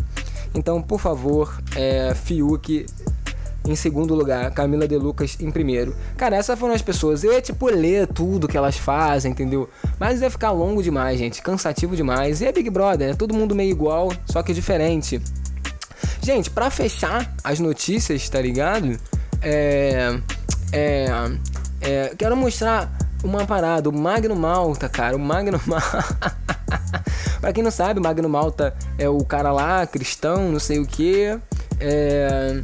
Então, 0.53 0.81
por 0.81 0.99
favor, 0.99 1.61
é, 1.75 2.13
Fiuk 2.15 2.85
em 3.65 3.75
segundo 3.75 4.15
lugar, 4.15 4.51
Camila 4.51 4.87
De 4.87 4.97
Lucas 4.97 5.37
em 5.39 5.51
primeiro. 5.51 5.95
Cara, 6.17 6.35
essas 6.35 6.57
foram 6.57 6.73
as 6.73 6.81
pessoas. 6.81 7.23
Eu 7.23 7.33
ia, 7.33 7.41
tipo, 7.41 7.67
ler 7.67 8.07
tudo 8.07 8.47
que 8.47 8.57
elas 8.57 8.77
fazem, 8.77 9.31
entendeu? 9.31 9.69
Mas 9.99 10.21
ia 10.21 10.29
ficar 10.29 10.51
longo 10.51 10.81
demais, 10.81 11.19
gente. 11.19 11.41
Cansativo 11.41 11.95
demais. 11.95 12.41
E 12.41 12.45
é 12.45 12.51
Big 12.51 12.69
Brother, 12.69 13.11
é 13.11 13.13
todo 13.13 13.33
mundo 13.33 13.53
meio 13.55 13.69
igual, 13.69 14.11
só 14.25 14.41
que 14.41 14.53
diferente. 14.53 15.21
Gente, 16.21 16.49
para 16.49 16.69
fechar 16.69 17.33
as 17.43 17.59
notícias, 17.59 18.27
tá 18.29 18.41
ligado? 18.41 18.97
É. 19.41 20.19
É. 20.71 21.07
é 21.81 22.13
quero 22.17 22.35
mostrar 22.35 22.91
uma 23.23 23.45
parada. 23.45 23.89
O 23.89 23.93
Magno 23.93 24.35
Malta, 24.35 24.87
cara. 24.89 25.15
O 25.15 25.19
Magno 25.19 25.59
Malta. 25.65 26.05
pra 27.41 27.53
quem 27.53 27.63
não 27.63 27.71
sabe, 27.71 27.99
o 27.99 28.03
Magno 28.03 28.29
Malta 28.29 28.73
é 28.97 29.07
o 29.09 29.23
cara 29.23 29.51
lá, 29.51 29.85
cristão, 29.87 30.51
não 30.51 30.59
sei 30.59 30.79
o 30.79 30.85
que. 30.85 31.37
É 31.79 32.63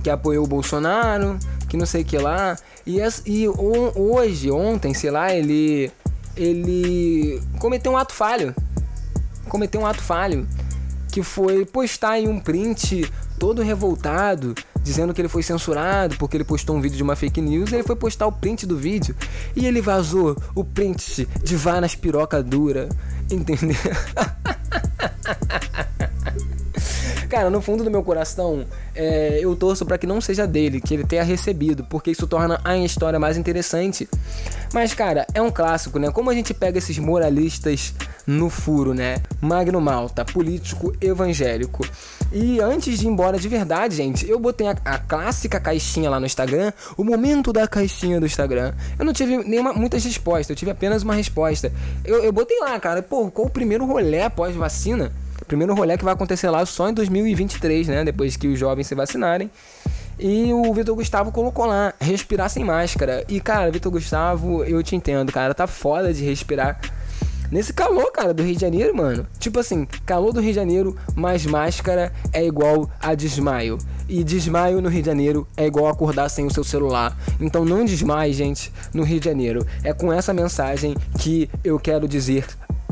que 0.00 0.10
apoiou 0.10 0.44
o 0.44 0.48
Bolsonaro, 0.48 1.38
que 1.68 1.76
não 1.76 1.86
sei 1.86 2.02
o 2.02 2.04
que 2.04 2.18
lá. 2.18 2.56
E, 2.86 2.98
e 3.26 3.48
hoje, 3.48 4.50
ontem, 4.50 4.94
sei 4.94 5.10
lá, 5.10 5.32
ele. 5.34 5.92
Ele 6.36 7.40
cometeu 7.58 7.92
um 7.92 7.96
ato 7.96 8.14
falho. 8.14 8.54
Cometeu 9.48 9.80
um 9.80 9.86
ato 9.86 10.00
falho. 10.00 10.48
Que 11.12 11.22
foi 11.22 11.66
postar 11.66 12.12
aí 12.12 12.28
um 12.28 12.38
print 12.38 13.10
todo 13.38 13.62
revoltado, 13.62 14.54
dizendo 14.82 15.14
que 15.14 15.20
ele 15.20 15.28
foi 15.28 15.42
censurado 15.42 16.16
porque 16.16 16.36
ele 16.36 16.44
postou 16.44 16.76
um 16.76 16.80
vídeo 16.80 16.96
de 16.96 17.02
uma 17.02 17.16
fake 17.16 17.40
news. 17.40 17.72
Ele 17.72 17.82
foi 17.82 17.96
postar 17.96 18.26
o 18.26 18.32
print 18.32 18.66
do 18.66 18.76
vídeo 18.76 19.14
e 19.54 19.66
ele 19.66 19.80
vazou 19.80 20.36
o 20.54 20.64
print 20.64 21.28
de 21.42 21.56
vá 21.56 21.80
nas 21.80 21.94
piroca 21.94 22.42
dura. 22.42 22.88
Entendeu? 23.30 23.76
Cara, 27.30 27.48
no 27.48 27.62
fundo 27.62 27.84
do 27.84 27.90
meu 27.92 28.02
coração, 28.02 28.66
é, 28.92 29.38
eu 29.40 29.54
torço 29.54 29.86
para 29.86 29.96
que 29.96 30.04
não 30.04 30.20
seja 30.20 30.48
dele, 30.48 30.80
que 30.80 30.92
ele 30.92 31.04
tenha 31.04 31.22
recebido, 31.22 31.84
porque 31.84 32.10
isso 32.10 32.26
torna 32.26 32.60
a 32.64 32.76
história 32.76 33.20
mais 33.20 33.36
interessante. 33.36 34.08
Mas, 34.74 34.94
cara, 34.94 35.24
é 35.32 35.40
um 35.40 35.50
clássico, 35.50 36.00
né? 36.00 36.10
Como 36.10 36.28
a 36.28 36.34
gente 36.34 36.52
pega 36.52 36.78
esses 36.78 36.98
moralistas 36.98 37.94
no 38.30 38.48
furo, 38.48 38.94
né? 38.94 39.16
Magno 39.40 39.80
Malta, 39.80 40.24
político 40.24 40.94
evangélico. 41.00 41.84
E 42.32 42.60
antes 42.60 43.00
de 43.00 43.06
ir 43.06 43.08
embora 43.08 43.38
de 43.38 43.48
verdade, 43.48 43.96
gente, 43.96 44.28
eu 44.28 44.38
botei 44.38 44.68
a, 44.68 44.76
a, 44.84 44.98
clássica 44.98 45.58
caixinha 45.58 46.08
lá 46.08 46.20
no 46.20 46.26
Instagram, 46.26 46.72
o 46.96 47.02
momento 47.02 47.52
da 47.52 47.66
caixinha 47.66 48.20
do 48.20 48.26
Instagram. 48.26 48.72
Eu 48.96 49.04
não 49.04 49.12
tive 49.12 49.38
nenhuma, 49.38 49.72
muitas 49.72 50.04
respostas, 50.04 50.50
eu 50.50 50.56
tive 50.56 50.70
apenas 50.70 51.02
uma 51.02 51.14
resposta. 51.14 51.72
Eu, 52.04 52.22
eu 52.22 52.32
botei 52.32 52.58
lá, 52.60 52.78
cara, 52.78 53.02
pô, 53.02 53.28
qual 53.30 53.48
o 53.48 53.50
primeiro 53.50 53.84
rolê 53.84 54.22
após 54.22 54.54
vacina? 54.54 55.12
primeiro 55.48 55.74
rolê 55.74 55.98
que 55.98 56.04
vai 56.04 56.14
acontecer 56.14 56.48
lá 56.48 56.64
só 56.64 56.88
em 56.88 56.94
2023, 56.94 57.88
né? 57.88 58.04
Depois 58.04 58.36
que 58.36 58.46
os 58.46 58.56
jovens 58.56 58.86
se 58.86 58.94
vacinarem. 58.94 59.50
E 60.16 60.52
o 60.52 60.72
Vitor 60.72 60.94
Gustavo 60.94 61.32
colocou 61.32 61.66
lá, 61.66 61.92
respirar 62.00 62.48
sem 62.48 62.62
máscara. 62.62 63.24
E, 63.28 63.40
cara, 63.40 63.68
Vitor 63.70 63.90
Gustavo, 63.90 64.62
eu 64.62 64.80
te 64.80 64.94
entendo, 64.94 65.32
cara, 65.32 65.52
tá 65.52 65.66
foda 65.66 66.12
de 66.12 66.24
respirar 66.24 66.78
nesse 67.50 67.72
calor, 67.72 68.10
cara, 68.12 68.32
do 68.32 68.42
Rio 68.42 68.54
de 68.54 68.60
Janeiro, 68.60 68.96
mano. 68.96 69.26
Tipo 69.38 69.58
assim, 69.58 69.86
calor 70.06 70.32
do 70.32 70.40
Rio 70.40 70.50
de 70.50 70.56
Janeiro 70.56 70.96
mais 71.14 71.44
máscara 71.44 72.12
é 72.32 72.44
igual 72.44 72.90
a 73.00 73.14
desmaio. 73.14 73.78
E 74.08 74.24
desmaio 74.24 74.80
no 74.80 74.88
Rio 74.88 75.02
de 75.02 75.06
Janeiro 75.06 75.46
é 75.56 75.66
igual 75.66 75.86
acordar 75.86 76.28
sem 76.28 76.46
o 76.46 76.52
seu 76.52 76.64
celular. 76.64 77.16
Então 77.40 77.64
não 77.64 77.84
desmaie, 77.84 78.32
gente, 78.32 78.72
no 78.92 79.02
Rio 79.02 79.20
de 79.20 79.26
Janeiro. 79.26 79.66
É 79.84 79.92
com 79.92 80.12
essa 80.12 80.32
mensagem 80.32 80.96
que 81.18 81.48
eu 81.62 81.78
quero 81.78 82.08
dizer 82.08 82.46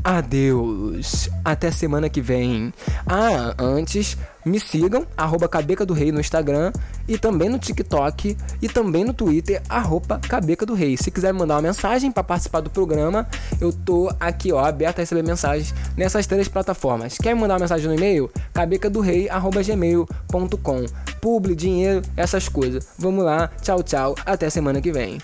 adeus. 0.09 1.29
Até 1.45 1.71
semana 1.71 2.09
que 2.09 2.23
vem. 2.23 2.73
Ah, 3.07 3.55
antes, 3.59 4.17
me 4.45 4.59
sigam, 4.59 5.07
arroba 5.15 5.47
Cabeca 5.47 5.85
do 5.85 5.93
Rei 5.93 6.11
no 6.11 6.19
Instagram 6.19 6.73
e 7.07 7.19
também 7.19 7.51
no 7.51 7.59
TikTok 7.59 8.35
e 8.63 8.69
também 8.69 9.05
no 9.05 9.13
Twitter, 9.13 9.61
arroba 9.69 10.19
Cabeca 10.19 10.65
do 10.65 10.73
Rei. 10.73 10.97
Se 10.97 11.11
quiser 11.11 11.35
me 11.35 11.41
mandar 11.41 11.57
uma 11.57 11.63
mensagem 11.63 12.11
para 12.11 12.25
participar 12.25 12.61
do 12.61 12.71
programa, 12.71 13.29
eu 13.61 13.71
tô 13.71 14.11
aqui, 14.19 14.51
ó, 14.51 14.65
aberto 14.65 15.01
a 15.01 15.03
receber 15.03 15.23
mensagens 15.23 15.75
nessas 15.95 16.27
três 16.27 16.49
plataformas. 16.49 17.19
Quer 17.19 17.35
me 17.35 17.43
mandar 17.43 17.53
uma 17.55 17.61
mensagem 17.61 17.87
no 17.87 17.95
e-mail? 17.95 18.31
cabecadorei.gmail.com 18.55 20.87
Publi, 21.21 21.55
dinheiro, 21.55 22.01
essas 22.17 22.49
coisas. 22.49 22.89
Vamos 22.99 23.25
lá, 23.25 23.51
tchau, 23.61 23.83
tchau, 23.83 24.15
até 24.25 24.49
semana 24.49 24.81
que 24.81 24.91
vem. 24.91 25.19